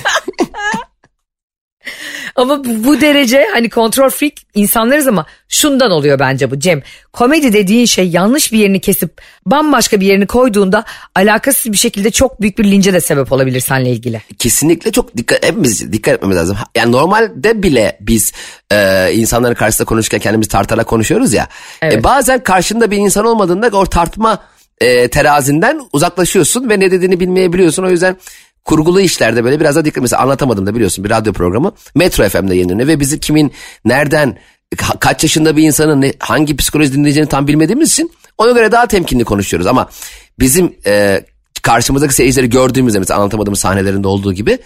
ama 2.37 2.65
bu, 2.65 2.85
bu 2.85 3.01
derece 3.01 3.47
hani 3.53 3.71
kontrol 3.71 4.11
freak 4.11 4.33
insanlarız 4.55 5.07
ama 5.07 5.27
şundan 5.49 5.91
oluyor 5.91 6.19
bence 6.19 6.51
bu 6.51 6.59
Cem. 6.59 6.83
Komedi 7.13 7.53
dediğin 7.53 7.87
şey 7.87 8.09
yanlış 8.09 8.53
bir 8.53 8.59
yerini 8.59 8.81
kesip 8.81 9.21
bambaşka 9.47 10.01
bir 10.01 10.07
yerini 10.07 10.27
koyduğunda 10.27 10.85
alakasız 11.15 11.73
bir 11.73 11.77
şekilde 11.77 12.11
çok 12.11 12.41
büyük 12.41 12.59
bir 12.59 12.65
lince 12.65 12.93
de 12.93 13.01
sebep 13.01 13.33
olabilir 13.33 13.61
seninle 13.61 13.91
ilgili. 13.91 14.23
Kesinlikle 14.39 14.93
çok 14.93 15.17
dikkat 15.17 15.47
hepimiz 15.47 15.93
dikkat 15.93 16.15
etmemiz 16.15 16.37
lazım. 16.37 16.57
Yani 16.75 16.93
normalde 16.93 17.63
bile 17.63 17.99
biz 18.01 18.33
e, 18.73 19.11
insanların 19.13 19.55
karşısında 19.55 19.87
konuşurken 19.87 20.21
kendimizi 20.21 20.51
tartarak 20.51 20.87
konuşuyoruz 20.87 21.33
ya. 21.33 21.49
Evet. 21.83 21.95
E, 21.95 22.05
bazen 22.05 22.43
karşında 22.43 22.91
bir 22.91 22.97
insan 22.97 23.25
olmadığında 23.25 23.79
o 23.79 23.87
tartma 23.87 24.39
e, 24.81 25.09
terazinden 25.09 25.81
uzaklaşıyorsun 25.93 26.71
ve 26.71 26.81
ne 26.81 26.91
dediğini 26.91 27.21
bilmeyebiliyorsun. 27.21 27.83
O 27.83 27.91
yüzden 27.91 28.17
kurgulu 28.65 29.01
işlerde 29.01 29.45
böyle 29.45 29.61
biraz 29.61 29.77
da 29.77 29.85
dikkat 29.85 30.03
mesela 30.03 30.23
anlatamadım 30.23 30.67
da 30.67 30.75
biliyorsun 30.75 31.05
bir 31.05 31.11
radyo 31.11 31.33
programı 31.33 31.73
Metro 31.95 32.29
FM'de 32.29 32.55
yayınlanıyor 32.55 32.89
ve 32.89 33.01
bizi 33.01 33.21
kimin 33.21 33.53
nereden 33.85 34.39
ka- 34.77 34.99
kaç 34.99 35.23
yaşında 35.23 35.57
bir 35.57 35.63
insanın 35.63 36.01
ne, 36.01 36.13
hangi 36.19 36.57
psikoloji 36.57 36.93
dinleyeceğini 36.93 37.29
tam 37.29 37.47
bilmediğimiz 37.49 37.93
için 37.93 38.13
ona 38.39 38.51
göre 38.53 38.73
daha 38.73 38.87
temkinli 38.87 39.25
konuşuyoruz 39.25 39.67
ama 39.67 39.91
bizim 40.39 40.77
e, 40.87 41.25
karşımızdaki 41.63 42.15
seyircileri 42.15 42.51
gördüğümüzde 42.51 42.99
mesela 42.99 43.21
anlatamadığımız 43.21 43.59
sahnelerinde 43.61 44.09
olduğu 44.09 44.33
gibi 44.33 44.59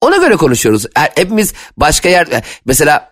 ona 0.00 0.16
göre 0.16 0.36
konuşuyoruz. 0.36 0.86
Her- 0.94 1.12
Hepimiz 1.14 1.52
başka 1.76 2.08
yer 2.08 2.26
e, 2.26 2.42
mesela 2.64 3.09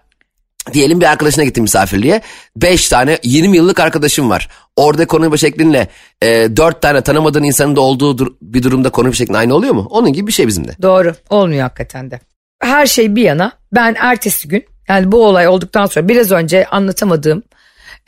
diyelim 0.73 1.01
bir 1.01 1.07
arkadaşına 1.07 1.45
gittim 1.45 1.63
misafirliğe. 1.63 2.21
Beş 2.57 2.89
tane 2.89 3.19
20 3.23 3.57
yıllık 3.57 3.81
arkadaşım 3.81 4.31
var. 4.31 4.49
Orada 4.77 5.07
konuşma 5.07 5.37
şeklinle 5.37 5.89
e, 6.23 6.27
dört 6.57 6.83
tane 6.83 7.01
tanımadığın 7.01 7.43
insanın 7.43 7.77
da 7.77 7.81
olduğu 7.81 8.19
dur- 8.19 8.35
bir 8.43 8.63
durumda 8.63 8.91
konuşma 8.91 9.15
şeklin 9.15 9.35
aynı 9.35 9.55
oluyor 9.55 9.75
mu? 9.75 9.89
Onun 9.91 10.13
gibi 10.13 10.27
bir 10.27 10.33
şey 10.33 10.47
bizim 10.47 10.69
de. 10.69 10.73
Doğru 10.83 11.15
olmuyor 11.31 11.63
hakikaten 11.63 12.11
de. 12.11 12.21
Her 12.63 12.87
şey 12.87 13.17
bir 13.17 13.23
yana 13.23 13.53
ben 13.73 13.97
ertesi 13.99 14.49
gün 14.49 14.65
yani 14.89 15.13
bu 15.13 15.25
olay 15.27 15.49
olduktan 15.49 15.87
sonra 15.87 16.09
biraz 16.09 16.33
önce 16.33 16.67
anlatamadığım 16.67 17.43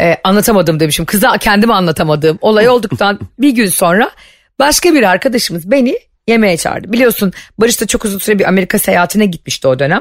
e, 0.00 0.16
anlatamadım 0.24 0.80
demişim 0.80 1.04
kıza 1.04 1.38
kendime 1.38 1.72
anlatamadığım 1.74 2.38
olay 2.40 2.68
olduktan 2.68 3.20
bir 3.38 3.50
gün 3.50 3.66
sonra 3.66 4.10
başka 4.58 4.94
bir 4.94 5.02
arkadaşımız 5.02 5.70
beni 5.70 5.98
yemeğe 6.28 6.56
çağırdı. 6.56 6.92
Biliyorsun 6.92 7.32
Barış 7.58 7.80
da 7.80 7.86
çok 7.86 8.04
uzun 8.04 8.18
süre 8.18 8.38
bir 8.38 8.48
Amerika 8.48 8.78
seyahatine 8.78 9.26
gitmişti 9.26 9.68
o 9.68 9.78
dönem. 9.78 10.00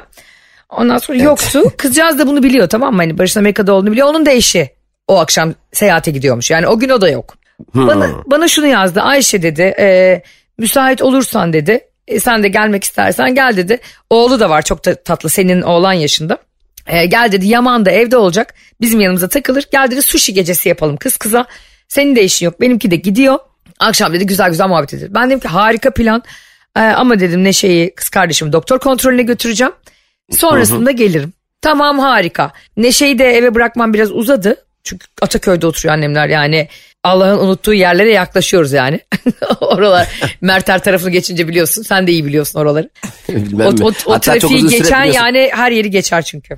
Ondan 0.70 0.98
sonra 0.98 1.18
yoktu. 1.18 1.64
Kızcağız 1.78 2.20
da 2.20 2.28
bunu 2.28 2.44
biliyor 2.44 2.70
tamam 2.70 2.96
mı? 2.96 3.02
Hani 3.02 3.18
Barış'ın 3.18 3.40
Amerika'da 3.40 3.74
olduğunu 3.74 3.92
biliyor. 3.92 4.08
Onun 4.08 4.26
da 4.26 4.32
eşi 4.32 4.70
o 5.08 5.20
akşam 5.20 5.54
seyahate 5.74 6.12
gidiyormuş. 6.12 6.52
Yani 6.52 6.68
o 6.68 6.80
gün 6.80 6.90
o 6.90 7.02
da 7.02 7.10
yok. 7.10 7.36
Bana, 7.76 8.10
bana 8.26 8.48
şunu 8.48 8.68
yazdı. 8.68 9.02
Ayşe 9.02 9.42
dedi 9.42 9.62
e, 9.62 10.22
müsait 10.58 11.02
olursan 11.02 11.54
dedi. 11.54 11.82
e, 12.08 12.20
sen 12.20 12.44
de 12.44 12.48
gelmek 12.48 12.84
istersen 12.84 13.36
gel 13.36 13.58
dedi. 13.58 13.80
Oğlu 14.10 14.40
da 14.40 14.50
var 14.50 14.62
çok 14.62 14.86
da 14.86 14.96
tatlı 14.96 15.30
senin 15.30 15.62
oğlan 15.62 15.94
yaşında. 15.94 16.38
E, 16.88 17.06
gel 17.06 17.32
dedi 17.32 17.48
Yaman 17.48 17.86
da 17.86 17.92
evde 17.92 18.18
olacak. 18.18 18.54
Bizim 18.82 19.00
yanımıza 19.00 19.28
takılır. 19.28 19.66
Gel 19.72 19.92
dedi 19.92 20.02
sushi 20.02 20.34
gecesi 20.34 20.70
yapalım 20.70 20.98
kız 20.98 21.18
kıza. 21.18 21.46
Senin 21.88 22.16
de 22.16 22.24
işin 22.24 22.46
yok 22.46 22.62
benimki 22.62 22.92
de 22.92 22.96
gidiyor. 22.96 23.40
Akşam 23.80 24.14
dedi 24.14 24.26
güzel 24.26 24.50
güzel 24.50 24.68
muhabbet 24.68 24.94
edelim. 24.94 25.12
Ben 25.16 25.30
dedim 25.30 25.40
ki 25.40 25.48
harika 25.48 25.94
plan. 25.94 26.24
E, 26.76 26.80
ama 26.80 27.20
dedim 27.20 27.44
Neşe'yi 27.44 27.96
kız 27.96 28.10
kardeşimi 28.10 28.54
doktor 28.54 28.80
kontrolüne 28.80 29.24
götüreceğim. 29.24 29.74
Sonrasında 30.32 30.92
gelirim. 30.92 31.34
Tamam 31.62 32.00
harika. 32.00 32.52
Neşe'yi 32.78 33.20
de 33.20 33.26
eve 33.26 33.56
bırakmam 33.56 33.94
biraz 33.94 34.12
uzadı. 34.12 34.56
Çünkü 34.84 35.08
Ataköy'de 35.22 35.68
oturuyor 35.68 35.94
annemler 35.94 36.28
yani. 36.30 36.68
Allah'ın 37.04 37.38
unuttuğu 37.40 37.74
yerlere 37.74 38.12
yaklaşıyoruz 38.12 38.72
yani. 38.72 39.00
Oralar 39.62 40.08
Merter 40.42 40.84
tarafını 40.84 41.10
geçince 41.10 41.48
biliyorsun. 41.48 41.82
Sen 41.82 42.08
de 42.08 42.12
iyi 42.12 42.26
biliyorsun 42.26 42.60
oraları. 42.60 42.90
Bilmem 43.30 43.68
O, 43.82 43.88
o, 43.88 43.92
o 44.06 44.20
trafiği 44.20 44.68
geçen 44.68 45.04
yani 45.04 45.50
her 45.54 45.72
yeri 45.72 45.90
geçer 45.90 46.22
çünkü. 46.22 46.58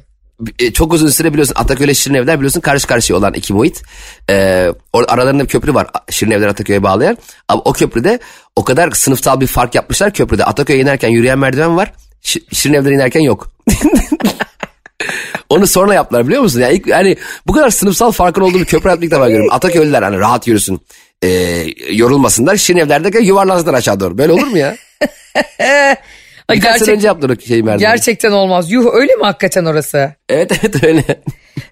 e, 0.59 0.73
çok 0.73 0.93
uzun 0.93 1.07
süre 1.07 1.33
biliyorsun 1.33 1.55
Ataköy'le 1.57 1.93
Şirin 1.93 2.13
Evler 2.13 2.37
biliyorsun 2.39 2.61
karşı 2.61 2.87
karşıya 2.87 3.19
olan 3.19 3.33
iki 3.33 3.53
muhit. 3.53 3.81
Ee, 4.29 4.67
aralarında 4.93 5.43
bir 5.43 5.49
köprü 5.49 5.73
var 5.73 5.87
Şirin 6.09 6.31
Evler 6.31 6.47
Ataköy'e 6.47 6.83
bağlayan. 6.83 7.17
Ama 7.47 7.61
o 7.65 7.73
köprüde 7.73 8.19
o 8.55 8.63
kadar 8.63 8.91
sınıfsal 8.91 9.41
bir 9.41 9.47
fark 9.47 9.75
yapmışlar 9.75 10.13
köprüde. 10.13 10.45
Ataköy'e 10.45 10.79
inerken 10.79 11.09
yürüyen 11.09 11.39
merdiven 11.39 11.77
var. 11.77 11.93
Şi- 12.23 12.55
Şirin 12.55 12.73
Evler'e 12.73 12.93
inerken 12.95 13.21
yok. 13.21 13.51
Onu 15.49 15.67
sonra 15.67 15.93
yaptılar 15.93 16.27
biliyor 16.27 16.41
musun? 16.41 16.59
Yani 16.61 16.73
ilk, 16.73 16.91
hani 16.93 17.17
bu 17.47 17.53
kadar 17.53 17.69
sınıfsal 17.69 18.11
farkın 18.11 18.41
olduğu 18.41 18.59
bir 18.59 18.65
köprü 18.65 19.05
ilk 19.05 19.11
defa 19.11 19.27
görüyorum. 19.29 19.53
Ataköylüler 19.53 20.01
hani 20.03 20.19
rahat 20.19 20.47
yürüsün. 20.47 20.81
E, 21.23 21.27
yorulmasınlar. 21.91 22.55
Şirin 22.57 22.77
evlerdeki 22.77 23.17
yuvarlansınlar 23.17 23.73
aşağı 23.73 23.99
doğru. 23.99 24.17
Böyle 24.17 24.31
olur 24.31 24.47
mu 24.47 24.57
ya? 24.57 24.75
Ay, 26.47 26.57
Birkaç 26.57 26.63
sene 26.63 26.77
gerçek- 26.79 26.95
önce 26.95 27.07
yaptılar 27.07 27.37
o 27.37 27.41
şeyi 27.47 27.63
merdiven. 27.63 27.91
gerçekten 27.91 28.31
olmaz. 28.31 28.71
Yuh 28.71 28.85
öyle 28.93 29.15
mi 29.15 29.23
hakikaten 29.23 29.65
orası? 29.65 30.15
Evet 30.29 30.51
evet 30.63 30.83
öyle. 30.83 31.03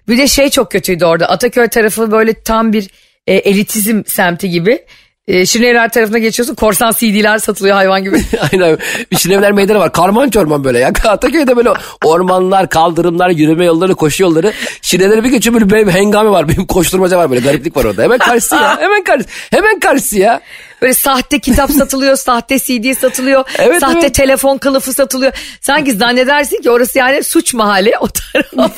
Bir 0.08 0.18
de 0.18 0.26
şey 0.28 0.50
çok 0.50 0.70
kötüydü 0.72 1.04
orada. 1.04 1.28
Ataköy 1.28 1.68
tarafı 1.68 2.10
böyle 2.12 2.42
tam 2.42 2.72
bir 2.72 2.90
e, 3.26 3.34
elitizm 3.34 4.02
semti 4.06 4.50
gibi. 4.50 4.84
E, 5.30 5.46
Şirinevler 5.46 5.92
tarafına 5.92 6.18
geçiyorsun 6.18 6.54
korsan 6.54 6.92
CD'ler 6.92 7.38
satılıyor 7.38 7.74
hayvan 7.74 8.04
gibi. 8.04 8.16
Aynen. 8.52 8.78
Şirinevler 9.18 9.52
meydanı 9.52 9.78
var. 9.78 9.92
Karman 9.92 10.30
çorman 10.30 10.64
böyle 10.64 10.78
ya. 10.78 10.88
Ataköy'de 11.08 11.56
böyle 11.56 11.70
ormanlar, 12.04 12.68
kaldırımlar, 12.68 13.30
yürüme 13.30 13.64
yolları, 13.64 13.94
koşu 13.94 14.22
yolları. 14.22 14.52
Şirinevlere 14.82 15.24
bir 15.24 15.28
geçiyor 15.28 15.54
böyle 15.54 15.70
benim 15.70 15.90
hengame 15.90 16.30
var. 16.30 16.48
Benim 16.48 16.66
koşturmaca 16.66 17.18
var 17.18 17.30
böyle. 17.30 17.40
Gariplik 17.40 17.76
var 17.76 17.84
orada. 17.84 18.02
Hemen 18.02 18.18
karşısı 18.18 18.54
ya. 18.54 18.80
Hemen 18.80 19.04
karşısı. 19.04 19.30
Hemen 19.50 19.80
karşısı 19.80 20.18
ya. 20.18 20.40
Böyle 20.82 20.94
sahte 20.94 21.40
kitap 21.40 21.70
satılıyor, 21.70 22.16
sahte 22.16 22.58
CD 22.58 22.94
satılıyor, 22.94 23.44
Evet, 23.58 23.80
sahte 23.80 23.98
evet. 23.98 24.14
telefon 24.14 24.58
kılıfı 24.58 24.92
satılıyor. 24.92 25.32
Sanki 25.60 25.92
zannedersin 25.92 26.62
ki 26.62 26.70
orası 26.70 26.98
yani 26.98 27.22
suç 27.22 27.54
mahalli 27.54 27.92
o 28.00 28.08
taraf. 28.08 28.70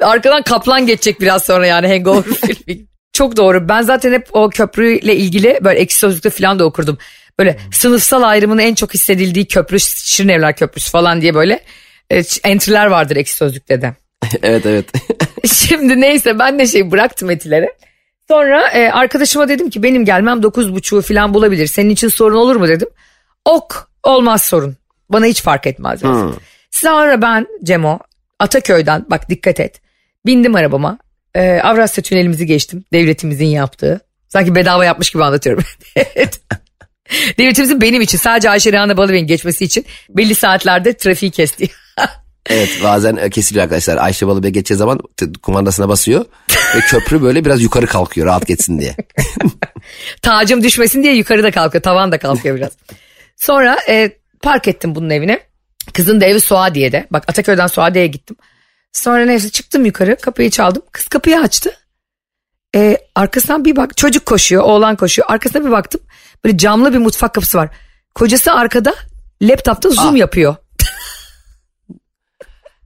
Arkadan 0.00 0.42
kaplan 0.42 0.86
geçecek 0.86 1.20
biraz 1.20 1.44
sonra 1.44 1.66
yani 1.66 1.88
Hangover 1.88 2.22
filmi. 2.22 2.93
Çok 3.14 3.36
doğru. 3.36 3.68
Ben 3.68 3.82
zaten 3.82 4.12
hep 4.12 4.28
o 4.32 4.50
köprüyle 4.50 5.16
ilgili 5.16 5.58
böyle 5.62 5.78
ekşi 5.78 5.96
sözlükte 5.96 6.30
falan 6.30 6.58
da 6.58 6.64
okurdum. 6.64 6.98
Böyle 7.38 7.58
sınıfsal 7.72 8.22
ayrımın 8.22 8.58
en 8.58 8.74
çok 8.74 8.94
hissedildiği 8.94 9.46
köprü 9.46 9.80
Şirinevler 9.80 10.56
Köprüsü 10.56 10.90
falan 10.90 11.20
diye 11.20 11.34
böyle 11.34 11.60
e, 12.10 12.22
entry'ler 12.44 12.86
vardır 12.86 13.16
ekşi 13.16 13.34
sözlükte 13.34 13.82
de. 13.82 13.94
evet 14.42 14.66
evet. 14.66 14.86
Şimdi 15.52 16.00
neyse 16.00 16.38
ben 16.38 16.58
de 16.58 16.66
şey 16.66 16.90
bıraktım 16.90 17.30
etileri. 17.30 17.70
Sonra 18.28 18.68
e, 18.68 18.90
arkadaşıma 18.90 19.48
dedim 19.48 19.70
ki 19.70 19.82
benim 19.82 20.04
gelmem 20.04 20.38
9.30'u 20.38 21.02
falan 21.02 21.34
bulabilir. 21.34 21.66
Senin 21.66 21.90
için 21.90 22.08
sorun 22.08 22.36
olur 22.36 22.56
mu 22.56 22.68
dedim. 22.68 22.88
Ok 23.44 23.88
olmaz 24.02 24.42
sorun. 24.42 24.76
Bana 25.08 25.26
hiç 25.26 25.42
fark 25.42 25.66
etmez. 25.66 26.02
dedi. 26.02 26.12
Sonra 26.70 27.22
ben 27.22 27.46
Cemo 27.64 27.98
Ataköy'den 28.38 29.04
bak 29.10 29.28
dikkat 29.28 29.60
et. 29.60 29.80
Bindim 30.26 30.54
arabama. 30.54 30.98
E, 31.34 31.60
Avrasya 31.60 32.02
tünelimizi 32.04 32.46
geçtim. 32.46 32.84
Devletimizin 32.92 33.46
yaptığı. 33.46 34.00
Sanki 34.28 34.54
bedava 34.54 34.84
yapmış 34.84 35.10
gibi 35.10 35.24
anlatıyorum. 35.24 35.64
Devletimizin 37.38 37.80
benim 37.80 38.00
için 38.00 38.18
sadece 38.18 38.50
Ayşe 38.50 38.72
Rehan'la 38.72 38.96
Balıbey'in 38.96 39.26
geçmesi 39.26 39.64
için 39.64 39.84
belli 40.08 40.34
saatlerde 40.34 40.96
trafiği 40.96 41.30
kesti. 41.30 41.68
Evet 42.50 42.68
bazen 42.82 43.16
e, 43.16 43.30
kesiliyor 43.30 43.62
arkadaşlar. 43.62 43.96
Ayşe 43.96 44.26
Balıbey 44.26 44.50
geçeceği 44.50 44.78
zaman 44.78 45.00
kumandasına 45.42 45.88
basıyor. 45.88 46.24
ve 46.76 46.80
köprü 46.80 47.22
böyle 47.22 47.44
biraz 47.44 47.62
yukarı 47.62 47.86
kalkıyor 47.86 48.26
rahat 48.26 48.46
geçsin 48.46 48.78
diye. 48.78 48.96
tacım 50.22 50.62
düşmesin 50.62 51.02
diye 51.02 51.14
yukarıda 51.14 51.50
kalkıyor. 51.50 51.82
Tavan 51.82 52.12
da 52.12 52.18
kalkıyor 52.18 52.56
biraz. 52.56 52.72
Sonra 53.36 53.78
e, 53.88 54.10
park 54.42 54.68
ettim 54.68 54.94
bunun 54.94 55.10
evine. 55.10 55.40
Kızın 55.92 56.20
da 56.20 56.24
evi 56.24 56.40
Suadiye'de. 56.40 57.06
Bak 57.10 57.24
Ataköy'den 57.28 57.66
Suadiye'ye 57.66 58.08
gittim. 58.08 58.36
Sonra 58.94 59.24
neyse 59.24 59.50
çıktım 59.50 59.84
yukarı 59.84 60.16
kapıyı 60.16 60.50
çaldım. 60.50 60.82
Kız 60.92 61.08
kapıyı 61.08 61.40
açtı. 61.40 61.76
E, 62.76 62.98
arkasından 63.14 63.64
bir 63.64 63.76
bak 63.76 63.96
çocuk 63.96 64.26
koşuyor 64.26 64.62
oğlan 64.62 64.96
koşuyor. 64.96 65.28
Arkasına 65.30 65.64
bir 65.66 65.70
baktım 65.70 66.00
böyle 66.44 66.58
camlı 66.58 66.92
bir 66.92 66.98
mutfak 66.98 67.34
kapısı 67.34 67.58
var. 67.58 67.68
Kocası 68.14 68.52
arkada 68.52 68.94
laptopta 69.42 69.90
zoom 69.90 70.14
Aa. 70.14 70.18
yapıyor. 70.18 70.56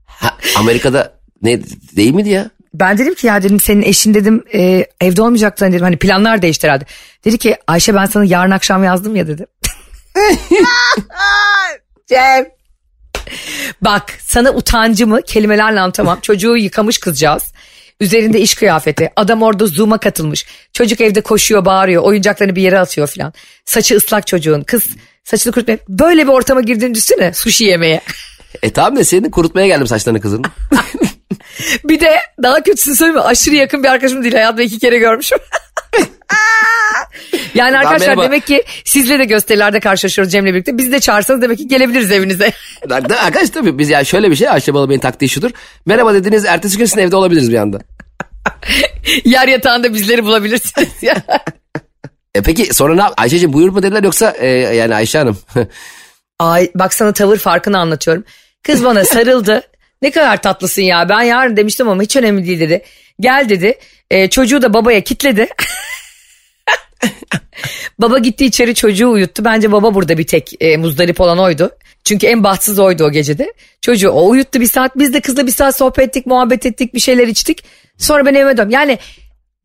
Ha, 0.05 0.37
Amerika'da 0.57 1.13
ne 1.41 1.63
değil 1.95 2.13
miydi 2.13 2.29
ya? 2.29 2.49
Ben 2.73 2.97
dedim 2.97 3.13
ki 3.13 3.27
ya 3.27 3.43
dedim 3.43 3.59
senin 3.59 3.81
eşin 3.81 4.13
dedim 4.13 4.43
e, 4.53 4.85
evde 5.01 5.21
olmayacaktı 5.21 5.65
dedim 5.65 5.81
hani 5.81 5.97
planlar 5.97 6.41
değişti 6.41 6.67
herhalde. 6.67 6.85
Dedi 7.25 7.37
ki 7.37 7.57
Ayşe 7.67 7.95
ben 7.95 8.05
sana 8.05 8.25
yarın 8.25 8.51
akşam 8.51 8.83
yazdım 8.83 9.15
ya 9.15 9.27
dedi. 9.27 9.45
Cem. 12.07 12.58
Bak 13.81 14.13
sana 14.21 14.51
utancımı 14.51 15.21
kelimelerle 15.21 15.79
anlatamam. 15.79 16.19
Çocuğu 16.21 16.57
yıkamış 16.57 16.97
kızcağız. 16.97 17.43
Üzerinde 17.99 18.39
iş 18.39 18.55
kıyafeti. 18.55 19.11
Adam 19.15 19.41
orada 19.41 19.67
zoom'a 19.67 19.97
katılmış. 19.97 20.45
Çocuk 20.73 21.01
evde 21.01 21.21
koşuyor 21.21 21.65
bağırıyor. 21.65 22.03
Oyuncaklarını 22.03 22.55
bir 22.55 22.61
yere 22.61 22.79
atıyor 22.79 23.07
falan. 23.07 23.33
Saçı 23.65 23.95
ıslak 23.95 24.27
çocuğun. 24.27 24.61
Kız 24.61 24.83
saçını 25.23 25.53
kurutmaya. 25.53 25.77
Böyle 25.89 26.23
bir 26.23 26.31
ortama 26.31 26.61
girdiğini 26.61 26.95
düşünsene 26.95 27.33
sushi 27.33 27.63
yemeye. 27.63 28.01
E 28.63 28.69
tamam 28.69 28.95
da 28.95 29.03
senin 29.03 29.31
kurutmaya 29.31 29.67
geldim 29.67 29.87
saçlarını 29.87 30.21
kızın. 30.21 30.43
Bir 31.83 31.99
de 31.99 32.19
daha 32.43 32.63
kötüsünü 32.63 32.95
söyleyeyim 32.95 33.19
mi? 33.19 33.21
Aşırı 33.21 33.55
yakın 33.55 33.83
bir 33.83 33.89
arkadaşım 33.89 34.23
değil. 34.23 34.33
Hayatımda 34.33 34.63
iki 34.63 34.79
kere 34.79 34.97
görmüşüm. 34.97 35.39
Yani 37.59 37.77
arkadaşlar 37.77 38.07
merhaba. 38.07 38.23
demek 38.23 38.47
ki 38.47 38.63
sizle 38.85 39.19
de 39.19 39.25
gösterilerde 39.25 39.79
karşılaşıyoruz 39.79 40.31
Cem'le 40.31 40.45
birlikte. 40.45 40.77
Bizi 40.77 40.91
de 40.91 40.99
çağırsanız 40.99 41.41
demek 41.41 41.57
ki 41.57 41.67
gelebiliriz 41.67 42.11
evinize. 42.11 42.51
Arkadaş 43.23 43.49
tabii 43.49 43.77
biz 43.77 43.89
yani 43.89 44.05
şöyle 44.05 44.31
bir 44.31 44.35
şey 44.35 44.49
Ayşe 44.49 44.73
Balıbey'in 44.73 44.99
taktiği 44.99 45.29
şudur. 45.29 45.51
Merhaba 45.85 46.13
dediniz 46.13 46.45
ertesi 46.45 46.77
gün 46.77 46.85
sizin 46.85 47.01
evde 47.01 47.15
olabiliriz 47.15 47.51
bir 47.51 47.57
anda. 47.57 47.79
Yer 49.25 49.47
yatağında 49.47 49.93
bizleri 49.93 50.25
bulabilirsiniz 50.25 51.03
ya. 51.03 51.15
E 52.35 52.41
peki 52.41 52.73
sonra 52.73 52.95
ne 52.95 53.01
yap? 53.01 53.13
Ayşe'cim 53.17 53.53
buyur 53.53 53.69
mu 53.69 53.83
dediler 53.83 54.03
yoksa 54.03 54.31
e, 54.39 54.47
yani 54.47 54.95
Ayşe 54.95 55.17
Hanım. 55.17 55.37
Ay 56.39 56.71
bak 56.75 56.93
sana 56.93 57.13
tavır 57.13 57.37
farkını 57.37 57.79
anlatıyorum. 57.79 58.23
Kız 58.63 58.83
bana 58.83 59.05
sarıldı. 59.05 59.63
Ne 60.01 60.11
kadar 60.11 60.41
tatlısın 60.41 60.81
ya 60.81 61.09
ben 61.09 61.21
yarın 61.21 61.57
demiştim 61.57 61.89
ama 61.89 62.03
hiç 62.03 62.15
önemli 62.15 62.47
değil 62.47 62.59
dedi. 62.59 62.83
Gel 63.19 63.49
dedi. 63.49 63.77
Ee, 64.11 64.29
çocuğu 64.29 64.61
da 64.61 64.73
babaya 64.73 65.01
kitledi. 65.01 65.47
Baba 67.99 68.17
gitti 68.17 68.45
içeri 68.45 68.75
çocuğu 68.75 69.09
uyuttu. 69.09 69.45
Bence 69.45 69.71
baba 69.71 69.93
burada 69.93 70.17
bir 70.17 70.27
tek 70.27 70.51
e, 70.59 70.77
muzdarip 70.77 71.21
olan 71.21 71.39
oydu. 71.39 71.71
Çünkü 72.03 72.27
en 72.27 72.43
bahtsız 72.43 72.79
oydu 72.79 73.03
o 73.03 73.11
gecede. 73.11 73.53
Çocuğu 73.81 74.09
o 74.09 74.29
uyuttu 74.29 74.61
bir 74.61 74.67
saat. 74.67 74.97
Biz 74.97 75.13
de 75.13 75.21
kızla 75.21 75.47
bir 75.47 75.51
saat 75.51 75.77
sohbet 75.77 76.07
ettik, 76.07 76.25
muhabbet 76.25 76.65
ettik, 76.65 76.93
bir 76.93 76.99
şeyler 76.99 77.27
içtik. 77.27 77.63
Sonra 77.97 78.25
ben 78.25 78.33
evime 78.33 78.57
döndüm. 78.57 78.71
Yani 78.71 78.99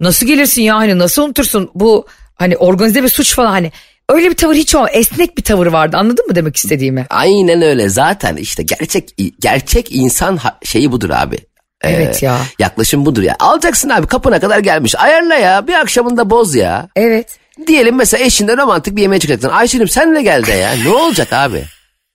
nasıl 0.00 0.26
gelirsin 0.26 0.62
ya 0.62 0.76
hani 0.76 0.98
nasıl 0.98 1.22
unutursun 1.22 1.70
bu 1.74 2.06
hani 2.34 2.56
organize 2.56 3.02
bir 3.02 3.08
suç 3.08 3.34
falan 3.34 3.50
hani. 3.50 3.72
Öyle 4.08 4.30
bir 4.30 4.34
tavır 4.34 4.54
hiç 4.54 4.74
o 4.74 4.86
esnek 4.86 5.38
bir 5.38 5.42
tavır 5.42 5.66
vardı 5.66 5.96
anladın 5.96 6.26
mı 6.26 6.34
demek 6.34 6.56
istediğimi? 6.56 7.06
Aynen 7.10 7.62
öyle 7.62 7.88
zaten 7.88 8.36
işte 8.36 8.62
gerçek 8.62 9.16
gerçek 9.40 9.92
insan 9.92 10.38
şeyi 10.64 10.92
budur 10.92 11.10
abi. 11.10 11.36
Ee, 11.84 11.90
Evet 11.90 12.22
ya. 12.22 12.38
Yaklaşım 12.58 13.06
budur 13.06 13.22
ya. 13.22 13.36
Alacaksın 13.40 13.88
abi 13.88 14.06
kapına 14.06 14.40
kadar 14.40 14.58
gelmiş. 14.58 14.94
Ayarla 14.98 15.34
ya 15.34 15.68
bir 15.68 15.72
akşamında 15.72 16.30
boz 16.30 16.54
ya. 16.54 16.88
Evet. 16.96 17.38
Diyelim 17.66 17.96
mesela 17.96 18.24
eşinle 18.24 18.56
romantik 18.56 18.96
bir 18.96 19.02
yemeğe 19.02 19.20
çıkacaksın. 19.20 19.48
Ayşe'cim 19.48 19.88
senle 19.88 20.22
gel 20.22 20.46
de 20.46 20.52
ya. 20.52 20.72
Ne 20.84 20.88
olacak 20.88 21.32
abi? 21.32 21.64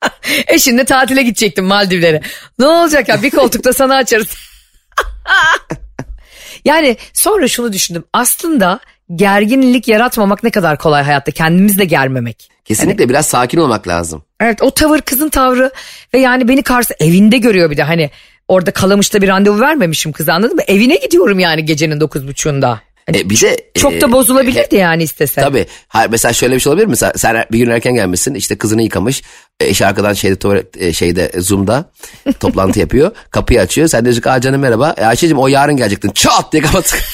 Eşinle 0.47 0.85
tatile 0.85 1.23
gidecektim 1.23 1.65
Maldivlere. 1.65 2.21
Ne 2.59 2.67
olacak 2.67 3.09
ya 3.09 3.21
bir 3.21 3.29
koltukta 3.29 3.73
sana 3.73 3.95
açarız. 3.95 4.27
yani 6.65 6.97
sonra 7.13 7.47
şunu 7.47 7.73
düşündüm. 7.73 8.03
Aslında 8.13 8.79
gerginlik 9.15 9.87
yaratmamak 9.87 10.43
ne 10.43 10.49
kadar 10.49 10.77
kolay 10.77 11.03
hayatta. 11.03 11.31
Kendimizi 11.31 11.79
de 11.79 11.85
germemek. 11.85 12.49
Kesinlikle 12.65 13.09
biraz 13.09 13.25
sakin 13.25 13.57
olmak 13.57 13.87
lazım. 13.87 14.23
Evet 14.39 14.61
o 14.61 14.71
tavır 14.71 15.01
kızın 15.01 15.29
tavrı 15.29 15.71
ve 16.13 16.19
yani 16.19 16.47
beni 16.47 16.63
karşı 16.63 16.93
evinde 16.99 17.37
görüyor 17.37 17.71
bir 17.71 17.77
de 17.77 17.83
hani 17.83 18.09
orada 18.47 18.71
Kalamış'ta 18.71 19.21
bir 19.21 19.27
randevu 19.27 19.59
vermemişim 19.59 20.11
kıza 20.11 20.33
anladın 20.33 20.55
mı? 20.55 20.61
Evine 20.67 20.95
gidiyorum 20.95 21.39
yani 21.39 21.65
gecenin 21.65 21.99
dokuz 21.99 22.27
buçuğunda. 22.27 22.81
Hani 23.09 23.17
E, 23.17 23.29
bir 23.29 23.41
de 23.41 23.57
çok 23.73 23.93
e, 23.93 24.01
da 24.01 24.11
bozulabilirdi 24.11 24.75
yani 24.75 25.03
istese. 25.03 25.41
Tabii. 25.41 25.65
Hayır, 25.87 26.09
mesela 26.11 26.33
şöyle 26.33 26.55
bir 26.55 26.59
şey 26.59 26.69
olabilir 26.69 26.85
mi? 26.85 26.89
Mesela 26.89 27.13
sen 27.15 27.45
bir 27.51 27.57
gün 27.59 27.69
erken 27.69 27.93
gelmişsin. 27.95 28.33
işte 28.33 28.57
kızını 28.57 28.81
yıkamış. 28.83 29.23
E, 29.59 29.65
Eşi 29.67 29.85
arkadan 29.85 30.13
şeyde 30.13 30.35
tuvalet 30.35 30.81
e, 30.81 30.93
şeyde 30.93 31.31
Zoom'da 31.37 31.91
toplantı 32.39 32.79
yapıyor. 32.79 33.11
Kapıyı 33.31 33.61
açıyor. 33.61 33.87
Sen 33.87 34.05
diyorsun 34.05 34.21
ki 34.21 34.29
"Aa 34.29 34.41
canım 34.41 34.61
merhaba. 34.61 34.93
E, 34.97 35.05
Ayşe'cim 35.05 35.39
o 35.39 35.47
yarın 35.47 35.77
gelecektin. 35.77 36.09
Çat 36.11 36.51
diye 36.53 36.63
kapat. 36.63 36.95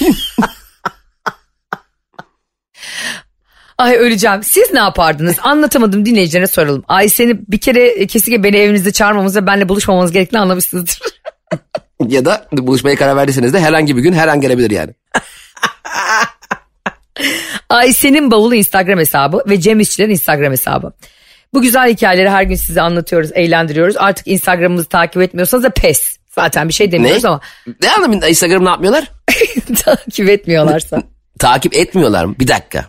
Ay 3.78 3.96
öleceğim. 3.96 4.42
Siz 4.42 4.72
ne 4.72 4.78
yapardınız? 4.78 5.36
Anlatamadım 5.42 6.06
dinleyicilerine 6.06 6.46
soralım. 6.46 6.84
Ay 6.88 7.08
seni 7.08 7.38
bir 7.48 7.58
kere 7.58 7.86
e, 7.88 8.06
kesinlikle 8.06 8.42
beni 8.44 8.56
evinizde 8.56 8.92
çağırmamız 8.92 9.36
ve 9.36 9.46
benimle 9.46 9.68
buluşmamanız 9.68 10.12
gerektiğini 10.12 10.40
anlamışsınızdır. 10.40 10.98
ya 12.08 12.24
da 12.24 12.46
buluşmaya 12.52 12.96
karar 12.96 13.16
verdiyseniz 13.16 13.52
de 13.52 13.60
herhangi 13.60 13.96
bir 13.96 14.02
gün 14.02 14.12
her 14.12 14.28
an 14.28 14.40
gelebilir 14.40 14.70
yani. 14.70 14.92
Ay 17.68 17.92
senin 17.92 18.30
bavulu 18.30 18.54
Instagram 18.54 18.98
hesabı 18.98 19.42
ve 19.48 19.60
Cem 19.60 19.80
İşçilerin 19.80 20.10
Instagram 20.10 20.52
hesabı. 20.52 20.92
Bu 21.54 21.62
güzel 21.62 21.92
hikayeleri 21.92 22.30
her 22.30 22.42
gün 22.42 22.54
size 22.54 22.80
anlatıyoruz, 22.80 23.30
eğlendiriyoruz. 23.34 23.96
Artık 23.96 24.26
Instagram'ımızı 24.26 24.88
takip 24.88 25.22
etmiyorsanız 25.22 25.64
da 25.64 25.70
pes. 25.70 26.16
Zaten 26.34 26.68
bir 26.68 26.74
şey 26.74 26.92
demiyoruz 26.92 27.24
Ne? 27.24 27.28
ama 27.30 27.40
Ne 27.82 27.90
anlamında 27.90 28.28
Instagram 28.28 28.64
ne 28.64 28.68
yapmıyorlar? 28.68 29.10
takip 29.84 30.28
etmiyorlarsa. 30.28 31.02
Takip 31.38 31.74
etmiyorlar 31.76 32.24
mı? 32.24 32.34
Bir 32.40 32.48
dakika. 32.48 32.84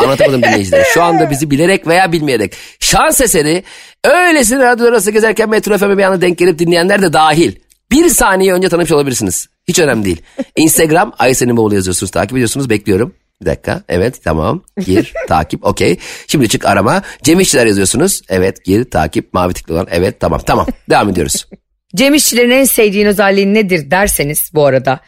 Anlatamadım 0.00 0.42
dinleyicilere. 0.42 0.84
Şu 0.94 1.02
anda 1.02 1.30
bizi 1.30 1.50
bilerek 1.50 1.86
veya 1.86 2.12
bilmeyerek 2.12 2.54
şans 2.80 3.20
eseri 3.20 3.64
öylesine 4.04 4.58
radyo 4.58 4.86
arası 4.86 5.10
gezerken 5.10 5.48
Metro 5.50 5.78
FM'e 5.78 5.98
bir 5.98 6.02
anda 6.02 6.20
denk 6.20 6.38
gelip 6.38 6.58
dinleyenler 6.58 7.02
de 7.02 7.12
dahil. 7.12 7.52
Bir 7.90 8.08
saniye 8.08 8.52
önce 8.52 8.68
tanımış 8.68 8.92
olabilirsiniz. 8.92 9.46
Hiç 9.68 9.78
önemli 9.78 10.04
değil. 10.04 10.22
Instagram 10.56 11.12
Aysen'in 11.18 11.56
bavulu 11.56 11.74
yazıyorsunuz 11.74 12.10
takip 12.10 12.32
ediyorsunuz 12.32 12.70
bekliyorum. 12.70 13.14
Bir 13.40 13.46
dakika 13.46 13.82
evet 13.88 14.24
tamam 14.24 14.62
gir 14.86 15.12
takip 15.28 15.64
okey. 15.66 15.98
Şimdi 16.26 16.48
çık 16.48 16.64
arama 16.66 17.02
Cem 17.22 17.40
İşçiler 17.40 17.66
yazıyorsunuz. 17.66 18.22
Evet 18.28 18.64
gir 18.64 18.90
takip 18.90 19.34
mavi 19.34 19.54
tıklı 19.54 19.74
olan 19.74 19.86
evet 19.90 20.20
tamam 20.20 20.40
tamam 20.46 20.66
devam 20.90 21.08
ediyoruz. 21.08 21.46
Cem 21.96 22.14
İşçilerin 22.14 22.50
en 22.50 22.64
sevdiğin 22.64 23.06
özelliği 23.06 23.54
nedir 23.54 23.90
derseniz 23.90 24.50
bu 24.54 24.66
arada 24.66 25.00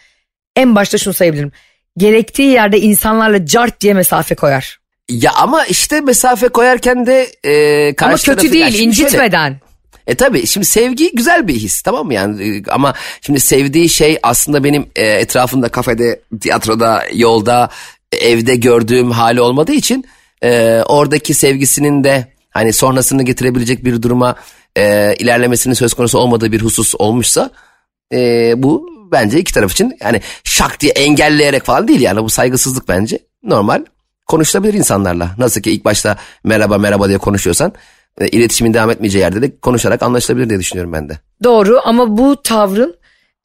en 0.56 0.76
başta 0.76 0.98
şunu 0.98 1.14
sayabilirim. 1.14 1.52
Gerektiği 1.96 2.48
yerde 2.48 2.80
insanlarla 2.80 3.46
cart 3.46 3.80
diye 3.80 3.94
mesafe 3.94 4.34
koyar. 4.34 4.80
Ya 5.08 5.32
ama 5.32 5.64
işte 5.66 6.00
mesafe 6.00 6.48
koyarken 6.48 7.06
de 7.06 7.22
e, 7.44 7.94
karşı 7.94 8.10
Ama 8.10 8.16
kötü 8.16 8.26
tarafı- 8.48 8.52
değil 8.52 8.64
Ya 8.64 8.70
şimdi 8.70 8.94
şöyle- 8.96 9.06
incitmeden. 9.08 9.60
E 10.06 10.14
tabi 10.14 10.46
şimdi 10.46 10.66
sevgi 10.66 11.10
güzel 11.14 11.48
bir 11.48 11.54
his 11.54 11.82
tamam 11.82 12.06
mı 12.06 12.14
yani 12.14 12.56
E, 12.58 12.62
ama 12.70 12.94
şimdi 13.20 13.40
sevdiği 13.40 13.88
şey 13.88 14.18
aslında 14.22 14.64
benim 14.64 14.86
e, 14.96 15.06
etrafımda 15.06 15.68
kafede, 15.68 16.20
tiyatroda, 16.40 17.02
yolda, 17.14 17.70
evde 18.12 18.56
gördüğüm 18.56 19.10
hali 19.10 19.40
olmadığı 19.40 19.72
için 19.72 20.04
e, 20.42 20.82
oradaki 20.86 21.34
sevgisinin 21.34 22.04
de 22.04 22.26
hani 22.50 22.72
sonrasını 22.72 23.22
getirebilecek 23.22 23.84
bir 23.84 24.02
duruma 24.02 24.34
e, 24.76 25.14
ilerlemesinin 25.18 25.74
söz 25.74 25.94
konusu 25.94 26.18
olmadığı 26.18 26.52
bir 26.52 26.60
husus 26.60 26.94
olmuşsa 26.98 27.50
e, 28.12 28.52
bu 28.56 28.86
bence 29.12 29.38
iki 29.38 29.54
taraf 29.54 29.72
için 29.72 29.96
yani 30.00 30.20
şak 30.44 30.80
diye 30.80 30.92
engelleyerek 30.92 31.64
falan 31.64 31.88
değil 31.88 32.00
yani 32.00 32.24
bu 32.24 32.30
saygısızlık 32.30 32.88
bence 32.88 33.18
normal 33.42 33.84
konuşulabilir 34.26 34.74
insanlarla. 34.74 35.30
Nasıl 35.38 35.60
ki 35.60 35.70
ilk 35.70 35.84
başta 35.84 36.16
merhaba 36.44 36.78
merhaba 36.78 37.08
diye 37.08 37.18
konuşuyorsan 37.18 37.72
e, 38.20 38.28
iletişimin 38.28 38.74
devam 38.74 38.90
etmeyeceği 38.90 39.22
yerde 39.22 39.42
de 39.42 39.56
konuşarak 39.60 40.02
anlaşılabilir 40.02 40.48
diye 40.48 40.58
düşünüyorum 40.58 40.92
ben 40.92 41.08
de. 41.08 41.18
Doğru 41.44 41.80
ama 41.84 42.18
bu 42.18 42.42
tavrın 42.42 42.96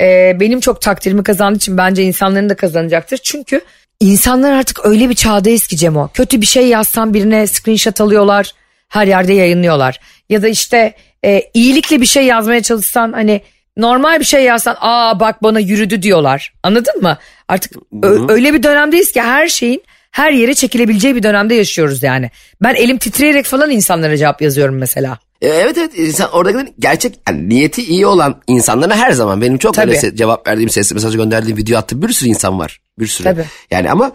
e, 0.01 0.37
benim 0.39 0.59
çok 0.59 0.81
takdirimi 0.81 1.23
kazandığı 1.23 1.57
için 1.57 1.77
bence 1.77 2.03
insanların 2.03 2.49
da 2.49 2.55
kazanacaktır. 2.55 3.17
Çünkü 3.17 3.61
insanlar 3.99 4.51
artık 4.51 4.85
öyle 4.85 5.09
bir 5.09 5.13
çağdayız 5.15 5.67
ki 5.67 5.77
Cemo. 5.77 6.09
Kötü 6.13 6.41
bir 6.41 6.45
şey 6.45 6.67
yazsan 6.67 7.13
birine 7.13 7.47
screenshot 7.47 8.01
alıyorlar. 8.01 8.51
Her 8.89 9.07
yerde 9.07 9.33
yayınlıyorlar. 9.33 9.99
Ya 10.29 10.41
da 10.41 10.47
işte 10.47 10.93
e, 11.25 11.43
iyilikle 11.53 12.01
bir 12.01 12.05
şey 12.05 12.25
yazmaya 12.25 12.61
çalışsan 12.63 13.13
hani 13.13 13.41
normal 13.77 14.19
bir 14.19 14.25
şey 14.25 14.43
yazsan 14.43 14.77
aa 14.79 15.19
bak 15.19 15.43
bana 15.43 15.59
yürüdü 15.59 16.01
diyorlar. 16.01 16.53
Anladın 16.63 17.01
mı? 17.01 17.17
Artık 17.47 17.73
ö- 18.03 18.25
öyle 18.29 18.53
bir 18.53 18.63
dönemdeyiz 18.63 19.11
ki 19.11 19.21
her 19.21 19.47
şeyin 19.47 19.83
her 20.11 20.31
yere 20.31 20.53
çekilebileceği 20.53 21.15
bir 21.15 21.23
dönemde 21.23 21.55
yaşıyoruz 21.55 22.03
yani. 22.03 22.29
Ben 22.61 22.75
elim 22.75 22.97
titreyerek 22.97 23.45
falan 23.45 23.71
insanlara 23.71 24.17
cevap 24.17 24.41
yazıyorum 24.41 24.77
mesela. 24.77 25.17
E, 25.41 25.47
Evet 25.47 25.77
evet 25.77 25.91
insan 25.99 26.31
oradakilerin 26.31 26.73
gerçek 26.79 27.19
yani 27.29 27.49
niyeti 27.49 27.83
iyi 27.83 28.05
olan 28.05 28.41
insanlara 28.47 28.95
her 28.95 29.11
zaman 29.11 29.41
benim 29.41 29.57
çok 29.57 29.73
Tabii. 29.73 29.91
öyle 29.97 30.15
cevap 30.15 30.47
verdiğim 30.47 30.69
sesli 30.69 30.93
mesaj 30.93 31.15
gönderdiğim 31.15 31.57
video 31.57 31.77
attığım 31.79 32.01
bir 32.01 32.09
sürü 32.13 32.29
insan 32.29 32.59
var. 32.59 32.79
Bir 32.99 33.07
sürü. 33.07 33.23
Tabii. 33.23 33.45
Yani 33.71 33.91
ama 33.91 34.11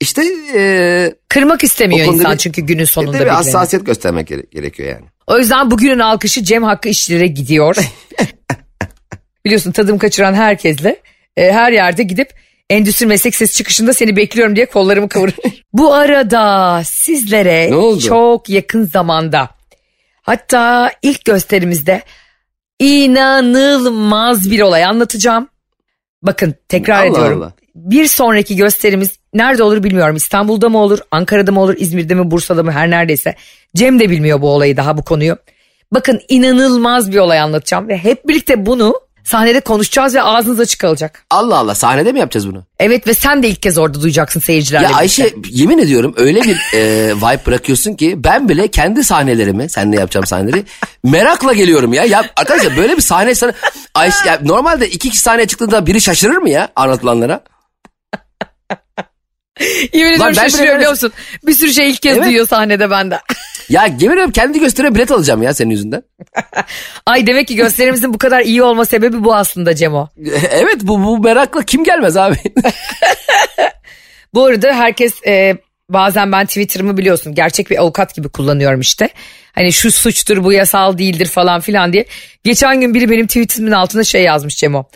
işte 0.00 0.22
e, 0.54 1.14
Kırmak 1.28 1.64
istemiyor 1.64 2.12
insan 2.14 2.32
bir- 2.32 2.38
çünkü 2.38 2.62
günün 2.62 2.84
sonunda. 2.84 3.12
tabii 3.12 3.20
birilerini. 3.20 3.36
hassasiyet 3.36 3.86
göstermek 3.86 4.26
gere- 4.26 4.46
gerekiyor 4.50 4.88
yani. 4.88 5.04
O 5.26 5.38
yüzden 5.38 5.70
bugünün 5.70 5.98
alkışı 5.98 6.44
Cem 6.44 6.62
Hakkı 6.62 6.88
işçilere 6.88 7.26
gidiyor. 7.26 7.76
Biliyorsun 9.44 9.72
tadım 9.72 9.98
kaçıran 9.98 10.34
herkesle 10.34 10.96
e, 11.36 11.52
her 11.52 11.72
yerde 11.72 12.02
gidip 12.02 12.28
endüstri 12.70 13.06
meslek 13.06 13.34
sesi 13.34 13.54
çıkışında 13.54 13.92
seni 13.94 14.16
bekliyorum 14.16 14.56
diye 14.56 14.66
kollarımı 14.66 15.08
kıvırır. 15.08 15.34
Bu 15.72 15.94
arada 15.94 16.82
sizlere 16.84 17.70
çok 18.08 18.48
yakın 18.48 18.84
zamanda 18.86 19.48
hatta 20.30 20.90
ilk 21.02 21.24
gösterimizde 21.24 22.02
inanılmaz 22.78 24.50
bir 24.50 24.60
olay 24.60 24.84
anlatacağım. 24.84 25.48
Bakın 26.22 26.54
tekrar 26.68 27.06
Allah 27.06 27.10
ediyorum. 27.10 27.42
Allah. 27.42 27.52
Bir 27.74 28.06
sonraki 28.06 28.56
gösterimiz 28.56 29.18
nerede 29.34 29.62
olur 29.62 29.82
bilmiyorum. 29.82 30.16
İstanbul'da 30.16 30.68
mı 30.68 30.78
olur, 30.78 30.98
Ankara'da 31.10 31.52
mı 31.52 31.60
olur, 31.60 31.74
İzmir'de 31.78 32.14
mi, 32.14 32.30
Bursa'da 32.30 32.62
mı 32.62 32.72
her 32.72 32.90
neredeyse. 32.90 33.34
Cem 33.76 34.00
de 34.00 34.10
bilmiyor 34.10 34.40
bu 34.40 34.48
olayı 34.48 34.76
daha 34.76 34.98
bu 34.98 35.02
konuyu. 35.02 35.36
Bakın 35.92 36.20
inanılmaz 36.28 37.12
bir 37.12 37.18
olay 37.18 37.40
anlatacağım 37.40 37.88
ve 37.88 37.96
hep 37.96 38.28
birlikte 38.28 38.66
bunu 38.66 39.00
sahnede 39.24 39.60
konuşacağız 39.60 40.14
ve 40.14 40.22
ağzınız 40.22 40.60
açık 40.60 40.80
kalacak. 40.80 41.24
Allah 41.30 41.56
Allah 41.56 41.74
sahnede 41.74 42.12
mi 42.12 42.18
yapacağız 42.18 42.48
bunu? 42.48 42.64
Evet 42.78 43.06
ve 43.06 43.14
sen 43.14 43.42
de 43.42 43.48
ilk 43.48 43.62
kez 43.62 43.78
orada 43.78 44.02
duyacaksın 44.02 44.40
seyircilerle. 44.40 44.84
Ya 44.84 44.88
birlikte. 44.90 45.00
Ayşe 45.00 45.34
yemin 45.50 45.78
ediyorum 45.78 46.14
öyle 46.16 46.42
bir 46.42 46.56
e, 46.74 47.12
vibe 47.16 47.46
bırakıyorsun 47.46 47.94
ki 47.94 48.24
ben 48.24 48.48
bile 48.48 48.68
kendi 48.68 49.04
sahnelerimi 49.04 49.68
seninle 49.68 49.96
yapacağım 49.96 50.26
sahneleri 50.26 50.64
merakla 51.04 51.52
geliyorum 51.52 51.92
ya. 51.92 52.04
Ya 52.04 52.24
arkadaşlar 52.36 52.76
böyle 52.76 52.96
bir 52.96 53.02
sahne 53.02 53.34
sana 53.34 53.52
Ayşe 53.94 54.28
ya 54.28 54.38
normalde 54.42 54.88
iki 54.88 55.10
kişi 55.10 55.22
sahneye 55.22 55.46
çıktığında 55.46 55.86
biri 55.86 56.00
şaşırır 56.00 56.36
mı 56.36 56.50
ya 56.50 56.68
anlatılanlara? 56.76 57.40
Yemin 59.92 60.12
ediyorum 60.12 60.20
ben 60.26 60.32
bile 60.32 60.40
şaşırıyor 60.40 60.66
böyle- 60.66 60.76
biliyor 60.76 60.90
musun? 60.90 61.12
Bir 61.46 61.52
sürü 61.52 61.72
şey 61.72 61.90
ilk 61.90 62.02
kez 62.02 62.16
Evet. 62.16 62.26
duyuyor 62.26 62.48
sahnede 62.48 62.90
benden. 62.90 63.20
Ya 63.68 63.84
yemin 63.86 64.14
ediyorum 64.14 64.30
kendi 64.32 64.60
gösteriyor 64.60 64.94
bilet 64.94 65.10
alacağım 65.10 65.42
ya 65.42 65.54
senin 65.54 65.70
yüzünden. 65.70 66.02
Ay 67.06 67.26
demek 67.26 67.48
ki 67.48 67.56
gösterimizin 67.56 68.14
bu 68.14 68.18
kadar 68.18 68.40
iyi 68.40 68.62
olma 68.62 68.84
sebebi 68.84 69.24
bu 69.24 69.34
aslında 69.34 69.74
Cemo. 69.74 70.08
evet 70.50 70.76
bu, 70.82 71.04
bu 71.04 71.18
merakla 71.18 71.62
kim 71.62 71.84
gelmez 71.84 72.16
abi? 72.16 72.36
Bu 74.34 74.44
arada 74.44 74.74
herkes 74.74 75.12
e, 75.26 75.56
bazen 75.88 76.32
ben 76.32 76.46
Twitter'ımı 76.46 76.96
biliyorsun 76.96 77.34
gerçek 77.34 77.70
bir 77.70 77.80
avukat 77.82 78.14
gibi 78.14 78.28
kullanıyorum 78.28 78.80
işte. 78.80 79.08
Hani 79.52 79.72
şu 79.72 79.92
suçtur 79.92 80.44
bu 80.44 80.52
yasal 80.52 80.98
değildir 80.98 81.26
falan 81.26 81.60
filan 81.60 81.92
diye. 81.92 82.04
Geçen 82.44 82.80
gün 82.80 82.94
biri 82.94 83.10
benim 83.10 83.26
tweetimin 83.26 83.72
altına 83.72 84.04
şey 84.04 84.22
yazmış 84.22 84.56
Cemo. 84.56 84.88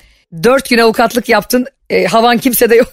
Dört 0.42 0.68
gün 0.70 0.78
avukatlık 0.78 1.28
yaptın 1.28 1.66
e, 1.90 2.04
havan 2.04 2.38
kimsede 2.38 2.74
yok. 2.76 2.92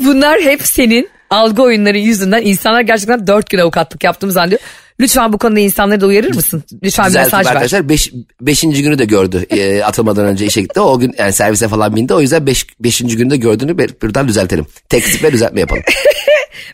Bunlar 0.00 0.40
hep 0.40 0.62
senin 0.62 1.08
algı 1.30 1.62
oyunları 1.62 1.98
yüzünden 1.98 2.42
insanlar 2.42 2.80
gerçekten 2.80 3.26
dört 3.26 3.50
gün 3.50 3.58
avukatlık 3.58 4.04
yaptığımı 4.04 4.32
zannediyor. 4.32 4.60
Lütfen 5.00 5.32
bu 5.32 5.38
konuda 5.38 5.60
insanları 5.60 6.00
da 6.00 6.06
uyarır 6.06 6.34
mısın? 6.34 6.62
Lütfen 6.82 7.08
bir 7.08 7.18
mesaj 7.18 7.46
ver. 7.46 7.50
arkadaşlar 7.50 7.88
beş, 7.88 8.12
beşinci 8.40 8.82
günü 8.82 8.98
de 8.98 9.04
gördü 9.04 9.46
e, 9.50 9.82
atılmadan 9.82 10.24
önce 10.26 10.46
işe 10.46 10.60
gitti. 10.62 10.80
O 10.80 10.98
gün 10.98 11.14
yani 11.18 11.32
servise 11.32 11.68
falan 11.68 11.96
bindi. 11.96 12.14
O 12.14 12.20
yüzden 12.20 12.46
beş, 12.46 12.66
beşinci 12.80 13.16
günde 13.16 13.36
gördüğünü 13.36 13.78
bir- 13.78 13.94
buradan 14.02 14.28
düzeltelim. 14.28 14.66
Tekstil 14.88 15.22
ve 15.22 15.32
düzeltme 15.32 15.60
yapalım. 15.60 15.82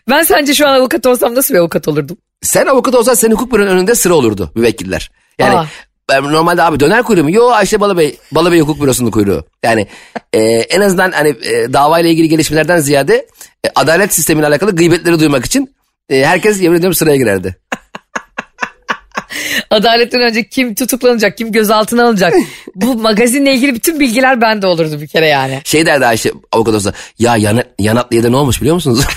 Ben 0.09 0.23
sence 0.23 0.53
şu 0.53 0.67
an 0.67 0.73
avukat 0.79 1.05
olsam 1.05 1.35
nasıl 1.35 1.53
bir 1.53 1.59
avukat 1.59 1.87
olurdum? 1.87 2.17
Sen 2.41 2.65
avukat 2.65 2.95
olsan 2.95 3.13
senin 3.13 3.31
hukuk 3.35 3.53
büronun 3.53 3.67
önünde 3.67 3.95
sıra 3.95 4.13
olurdu 4.13 4.51
müvekkiller. 4.55 5.11
Yani 5.39 5.57
Aa. 5.57 5.65
Normalde 6.09 6.63
abi 6.63 6.79
döner 6.79 7.03
kuyruğu 7.03 7.23
mu? 7.23 7.31
Yo 7.31 7.49
Ayşe 7.49 7.79
Balıbey, 7.79 8.17
Balıbey 8.31 8.59
Hukuk 8.59 8.81
Bürosu'nun 8.81 9.11
kuyruğu. 9.11 9.45
Yani 9.63 9.87
e, 10.33 10.39
en 10.39 10.81
azından 10.81 11.11
hani 11.11 11.29
e, 11.29 11.73
davayla 11.73 12.09
ilgili 12.09 12.29
gelişmelerden 12.29 12.79
ziyade 12.79 13.27
e, 13.65 13.69
adalet 13.75 14.13
sistemiyle 14.13 14.47
alakalı 14.47 14.75
gıybetleri 14.75 15.19
duymak 15.19 15.45
için 15.45 15.75
e, 16.09 16.25
herkes 16.25 16.61
yemin 16.61 16.77
ediyorum 16.77 16.95
sıraya 16.95 17.17
girerdi. 17.17 17.57
Adaletten 19.69 20.21
önce 20.21 20.49
kim 20.49 20.75
tutuklanacak, 20.75 21.37
kim 21.37 21.51
gözaltına 21.51 22.03
alınacak. 22.03 22.33
Bu 22.75 22.95
magazinle 22.95 23.53
ilgili 23.53 23.75
bütün 23.75 23.99
bilgiler 23.99 24.41
bende 24.41 24.67
olurdu 24.67 25.01
bir 25.01 25.07
kere 25.07 25.27
yani. 25.27 25.61
Şey 25.63 25.85
derdi 25.85 26.05
Ayşe 26.05 26.31
avukat 26.51 26.75
olsa 26.75 26.93
ya 27.19 27.37
yan, 27.37 27.63
yan 27.79 27.95
adliyede 27.95 28.31
ne 28.31 28.35
olmuş 28.35 28.61
biliyor 28.61 28.75
musunuz? 28.75 29.05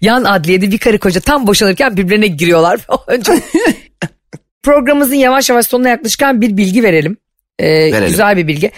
Yan 0.00 0.24
adliyede 0.24 0.70
bir 0.70 0.78
karı 0.78 0.98
koca 0.98 1.20
tam 1.20 1.46
boşanırken 1.46 1.96
birbirine 1.96 2.26
giriyorlar. 2.26 2.80
Önce 3.06 3.32
Programımızın 4.64 5.14
yavaş 5.14 5.50
yavaş 5.50 5.66
sonuna 5.66 5.88
yaklaşırken 5.88 6.40
bir 6.40 6.56
bilgi 6.56 6.82
verelim. 6.82 7.16
Ee, 7.58 7.66
Verelim. 7.66 8.08
Güzel 8.08 8.36
bir 8.36 8.48
bilgi. 8.48 8.70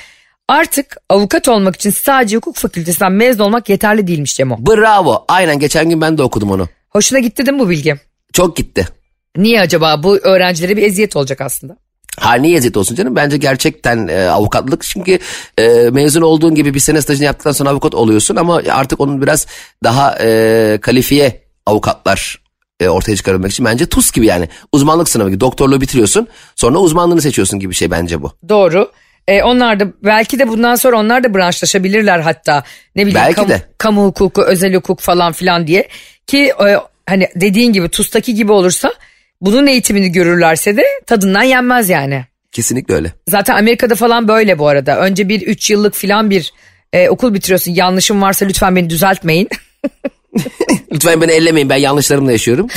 Artık 0.48 0.96
avukat 1.08 1.48
olmak 1.48 1.74
için 1.76 1.90
sadece 1.90 2.36
hukuk 2.36 2.56
fakültesinden 2.56 3.12
mezun 3.12 3.44
olmak 3.44 3.68
yeterli 3.68 4.06
değilmiş 4.06 4.36
Cemo. 4.36 4.56
Bravo 4.60 5.24
aynen 5.28 5.58
geçen 5.58 5.90
gün 5.90 6.00
ben 6.00 6.18
de 6.18 6.22
okudum 6.22 6.50
onu. 6.50 6.68
Hoşuna 6.90 7.18
gitti 7.18 7.46
değil 7.46 7.56
mi 7.56 7.64
bu 7.64 7.68
bilgi? 7.68 7.96
Çok 8.32 8.56
gitti. 8.56 8.88
Niye 9.36 9.60
acaba 9.60 10.02
bu 10.02 10.16
öğrencilere 10.16 10.76
bir 10.76 10.82
eziyet 10.82 11.16
olacak 11.16 11.40
aslında? 11.40 11.76
Ha 12.18 12.34
niye 12.34 12.56
eziyet 12.56 12.76
olsun 12.76 12.94
canım? 12.94 13.16
Bence 13.16 13.36
gerçekten 13.36 14.08
e, 14.08 14.28
avukatlık. 14.28 14.82
Çünkü 14.82 15.18
e, 15.58 15.68
mezun 15.92 16.22
olduğun 16.22 16.54
gibi 16.54 16.74
bir 16.74 16.80
sene 16.80 17.02
stajını 17.02 17.24
yaptıktan 17.24 17.52
sonra 17.52 17.70
avukat 17.70 17.94
oluyorsun 17.94 18.36
ama 18.36 18.62
artık 18.70 19.00
onun 19.00 19.22
biraz 19.22 19.46
daha 19.84 20.18
e, 20.20 20.78
kalifiye 20.82 21.42
avukatlar 21.66 22.45
e, 22.80 22.88
ortaya 22.88 23.16
çıkarılmak 23.16 23.50
için 23.50 23.64
bence 23.64 23.86
TUS 23.86 24.12
gibi 24.12 24.26
yani. 24.26 24.48
Uzmanlık 24.72 25.08
sınavı 25.08 25.30
gibi. 25.30 25.40
Doktorluğu 25.40 25.80
bitiriyorsun 25.80 26.28
sonra 26.56 26.78
uzmanlığını 26.78 27.22
seçiyorsun 27.22 27.58
gibi 27.60 27.70
bir 27.70 27.76
şey 27.76 27.90
bence 27.90 28.22
bu. 28.22 28.32
Doğru. 28.48 28.90
Ee, 29.28 29.42
onlar 29.42 29.80
da 29.80 29.86
belki 30.04 30.38
de 30.38 30.48
bundan 30.48 30.74
sonra 30.74 30.98
onlar 30.98 31.24
da 31.24 31.34
branşlaşabilirler 31.34 32.18
hatta. 32.18 32.64
Ne 32.96 33.02
bileyim 33.06 33.20
Belki 33.20 33.34
kamu, 33.34 33.48
de. 33.48 33.62
kamu 33.78 34.04
hukuku, 34.04 34.42
özel 34.42 34.74
hukuk 34.74 35.00
falan 35.00 35.32
filan 35.32 35.66
diye. 35.66 35.88
Ki 36.26 36.52
e, 36.66 36.76
hani 37.06 37.28
dediğin 37.34 37.72
gibi 37.72 37.88
TUS'taki 37.88 38.34
gibi 38.34 38.52
olursa 38.52 38.92
bunun 39.40 39.66
eğitimini 39.66 40.12
görürlerse 40.12 40.76
de 40.76 40.84
tadından 41.06 41.42
yenmez 41.42 41.88
yani. 41.88 42.24
Kesinlikle 42.52 42.94
öyle. 42.94 43.12
Zaten 43.28 43.56
Amerika'da 43.56 43.94
falan 43.94 44.28
böyle 44.28 44.58
bu 44.58 44.68
arada. 44.68 44.98
Önce 44.98 45.28
bir 45.28 45.40
3 45.42 45.70
yıllık 45.70 45.94
filan 45.94 46.30
bir 46.30 46.52
e, 46.92 47.08
okul 47.08 47.34
bitiriyorsun. 47.34 47.72
Yanlışım 47.72 48.22
varsa 48.22 48.46
lütfen 48.46 48.76
beni 48.76 48.90
düzeltmeyin. 48.90 49.48
Lütfen 50.92 51.20
beni 51.20 51.32
ellemeyin 51.32 51.68
ben 51.68 51.76
yanlışlarımla 51.76 52.32
yaşıyorum. 52.32 52.66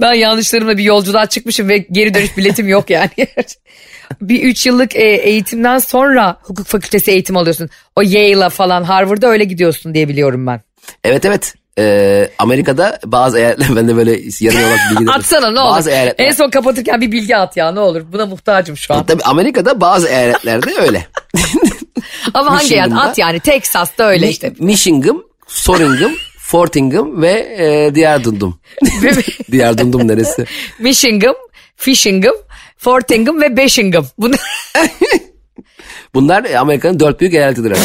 Ben 0.00 0.14
yanlışlarımla 0.14 0.78
bir 0.78 0.82
yolculuğa 0.82 1.26
çıkmışım 1.26 1.68
ve 1.68 1.78
geri 1.78 2.14
dönüş 2.14 2.36
biletim 2.36 2.68
yok 2.68 2.90
yani. 2.90 3.10
bir 4.20 4.42
3 4.42 4.66
yıllık 4.66 4.96
e, 4.96 5.04
eğitimden 5.04 5.78
sonra 5.78 6.36
hukuk 6.42 6.66
fakültesi 6.66 7.10
eğitim 7.10 7.36
alıyorsun. 7.36 7.70
O 7.96 8.02
Yale'a 8.02 8.48
falan 8.48 8.82
Harvard'a 8.82 9.26
öyle 9.26 9.44
gidiyorsun 9.44 9.94
diye 9.94 10.08
biliyorum 10.08 10.46
ben. 10.46 10.60
evet 11.04 11.24
evet. 11.24 11.54
E, 11.78 12.28
Amerika'da 12.38 12.98
bazı 13.04 13.38
eyaletler 13.38 13.76
ben 13.76 13.88
de 13.88 13.96
böyle 13.96 14.10
yarım 14.40 14.60
yamalak 14.60 14.80
bilgi 14.90 15.10
Atsana 15.10 15.50
ne 15.50 15.60
olur. 15.60 15.76
Bazı 15.76 15.90
eyaletler. 15.90 16.26
En 16.26 16.30
son 16.30 16.50
kapatırken 16.50 17.00
bir 17.00 17.12
bilgi 17.12 17.36
at 17.36 17.56
ya 17.56 17.72
ne 17.72 17.80
olur. 17.80 18.02
Buna 18.12 18.26
muhtacım 18.26 18.76
şu 18.76 18.94
an. 18.94 19.06
Tabii 19.06 19.22
Amerika'da 19.22 19.80
bazı 19.80 20.08
eyaletlerde 20.08 20.70
öyle. 20.80 21.06
Ama 22.34 22.50
hangi? 22.50 22.64
Michigan'da- 22.64 23.00
At 23.00 23.18
yani 23.18 23.40
Texas'ta 23.40 24.04
öyle 24.04 24.28
işte. 24.30 24.52
Michigan, 24.58 25.22
Soringham, 25.46 26.12
Fortingham 26.38 27.22
ve 27.22 27.30
e, 27.58 27.94
diğer 27.94 28.24
dundum. 28.24 28.58
diğer 29.50 29.78
dundum 29.78 30.08
neresi? 30.08 30.44
Michigan, 30.78 31.34
Fishingham, 31.76 32.34
Fortingham 32.76 33.40
ve 33.40 33.56
Beshingham. 33.56 34.06
Bunu, 34.18 34.34
Bunlar 36.14 36.44
e, 36.44 36.58
Amerika'nın 36.58 37.00
dört 37.00 37.20
büyük 37.20 37.34
eyaletidir. 37.34 37.76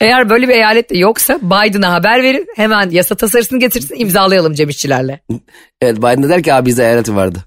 eğer 0.00 0.30
böyle 0.30 0.48
bir 0.48 0.52
eyalet 0.54 0.90
de 0.90 0.98
yoksa 0.98 1.38
Biden'a 1.42 1.92
haber 1.92 2.22
verin. 2.22 2.46
Hemen 2.56 2.90
yasa 2.90 3.14
tasarısını 3.14 3.58
getirsin 3.58 3.94
imzalayalım 3.98 4.54
Cem 4.54 4.68
İşçilerle. 4.68 5.20
evet 5.80 5.98
Biden 5.98 6.22
de 6.22 6.28
der 6.28 6.42
ki 6.42 6.54
abi 6.54 6.66
bizde 6.66 6.84
eyaleti 6.84 7.16
vardı. 7.16 7.38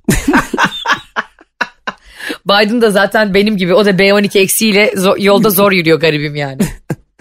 Biden 2.47 2.81
da 2.81 2.91
zaten 2.91 3.33
benim 3.33 3.57
gibi 3.57 3.73
o 3.73 3.85
da 3.85 3.89
B12 3.89 4.39
eksiğiyle 4.39 4.87
zo- 4.87 5.23
yolda 5.23 5.49
zor 5.49 5.71
yürüyor 5.71 5.99
garibim 5.99 6.35
yani. 6.35 6.57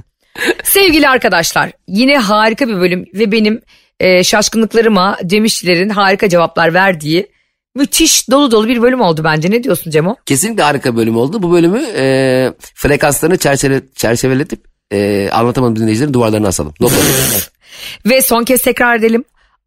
Sevgili 0.64 1.08
arkadaşlar 1.08 1.70
yine 1.88 2.18
harika 2.18 2.68
bir 2.68 2.80
bölüm 2.80 3.06
ve 3.14 3.32
benim 3.32 3.62
e, 4.00 4.24
şaşkınlıklarıma 4.24 5.18
Cem 5.26 5.44
İşçilerin 5.44 5.88
harika 5.88 6.28
cevaplar 6.28 6.74
verdiği 6.74 7.26
müthiş 7.74 8.30
dolu 8.30 8.50
dolu 8.50 8.68
bir 8.68 8.82
bölüm 8.82 9.00
oldu 9.00 9.24
bence. 9.24 9.50
Ne 9.50 9.62
diyorsun 9.64 9.90
Cemo? 9.90 10.16
Kesinlikle 10.26 10.62
harika 10.62 10.96
bölüm 10.96 11.16
oldu. 11.16 11.42
Bu 11.42 11.52
bölümü 11.52 11.82
e, 11.96 12.52
frekanslarını 12.74 13.36
çerçeve, 13.36 13.82
çerçeveletip 13.94 14.64
e, 14.92 15.28
anlatamadım 15.32 15.76
dinleyicilerin 15.76 16.14
duvarlarına 16.14 16.48
asalım. 16.48 16.74
Ve 18.06 18.22
son 18.22 18.44
kez 18.44 18.62
tekrar 18.62 18.96
edelim. 18.96 19.24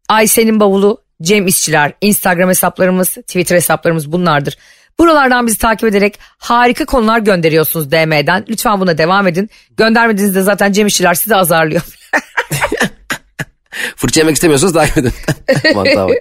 Ayşe'nin 0.08 0.60
bavulu, 0.60 1.02
Cem 1.22 1.46
İşçiler, 1.46 1.92
Instagram 2.00 2.48
hesaplarımız, 2.48 3.08
Twitter 3.08 3.56
hesaplarımız 3.56 4.12
bunlardır. 4.12 4.56
Buralardan 5.00 5.46
bizi 5.46 5.58
takip 5.58 5.88
ederek 5.88 6.18
harika 6.38 6.84
konular 6.84 7.18
gönderiyorsunuz 7.18 7.90
DM'den. 7.90 8.44
Lütfen 8.48 8.80
buna 8.80 8.98
devam 8.98 9.28
edin. 9.28 9.50
Göndermediğinizde 9.76 10.42
zaten 10.42 10.72
Cem 10.72 10.86
İşçiler 10.86 11.14
sizi 11.14 11.36
azarlıyor. 11.36 11.82
Fırça 13.96 14.20
yemek 14.20 14.34
istemiyorsanız 14.34 14.72
takip 14.72 14.98
edin. 14.98 15.12
Mantığa 15.74 16.08
bak. 16.08 16.16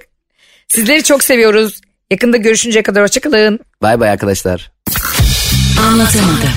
Sizleri 0.68 1.04
çok 1.04 1.24
seviyoruz. 1.24 1.82
Yakında 2.12 2.38
görüşünceye 2.38 2.84
kadar 2.84 3.04
hoşçakalın. 3.04 3.60
Bay 3.82 4.00
bay 4.00 4.10
arkadaşlar. 4.10 4.72
Anlatamadım. 5.88 6.50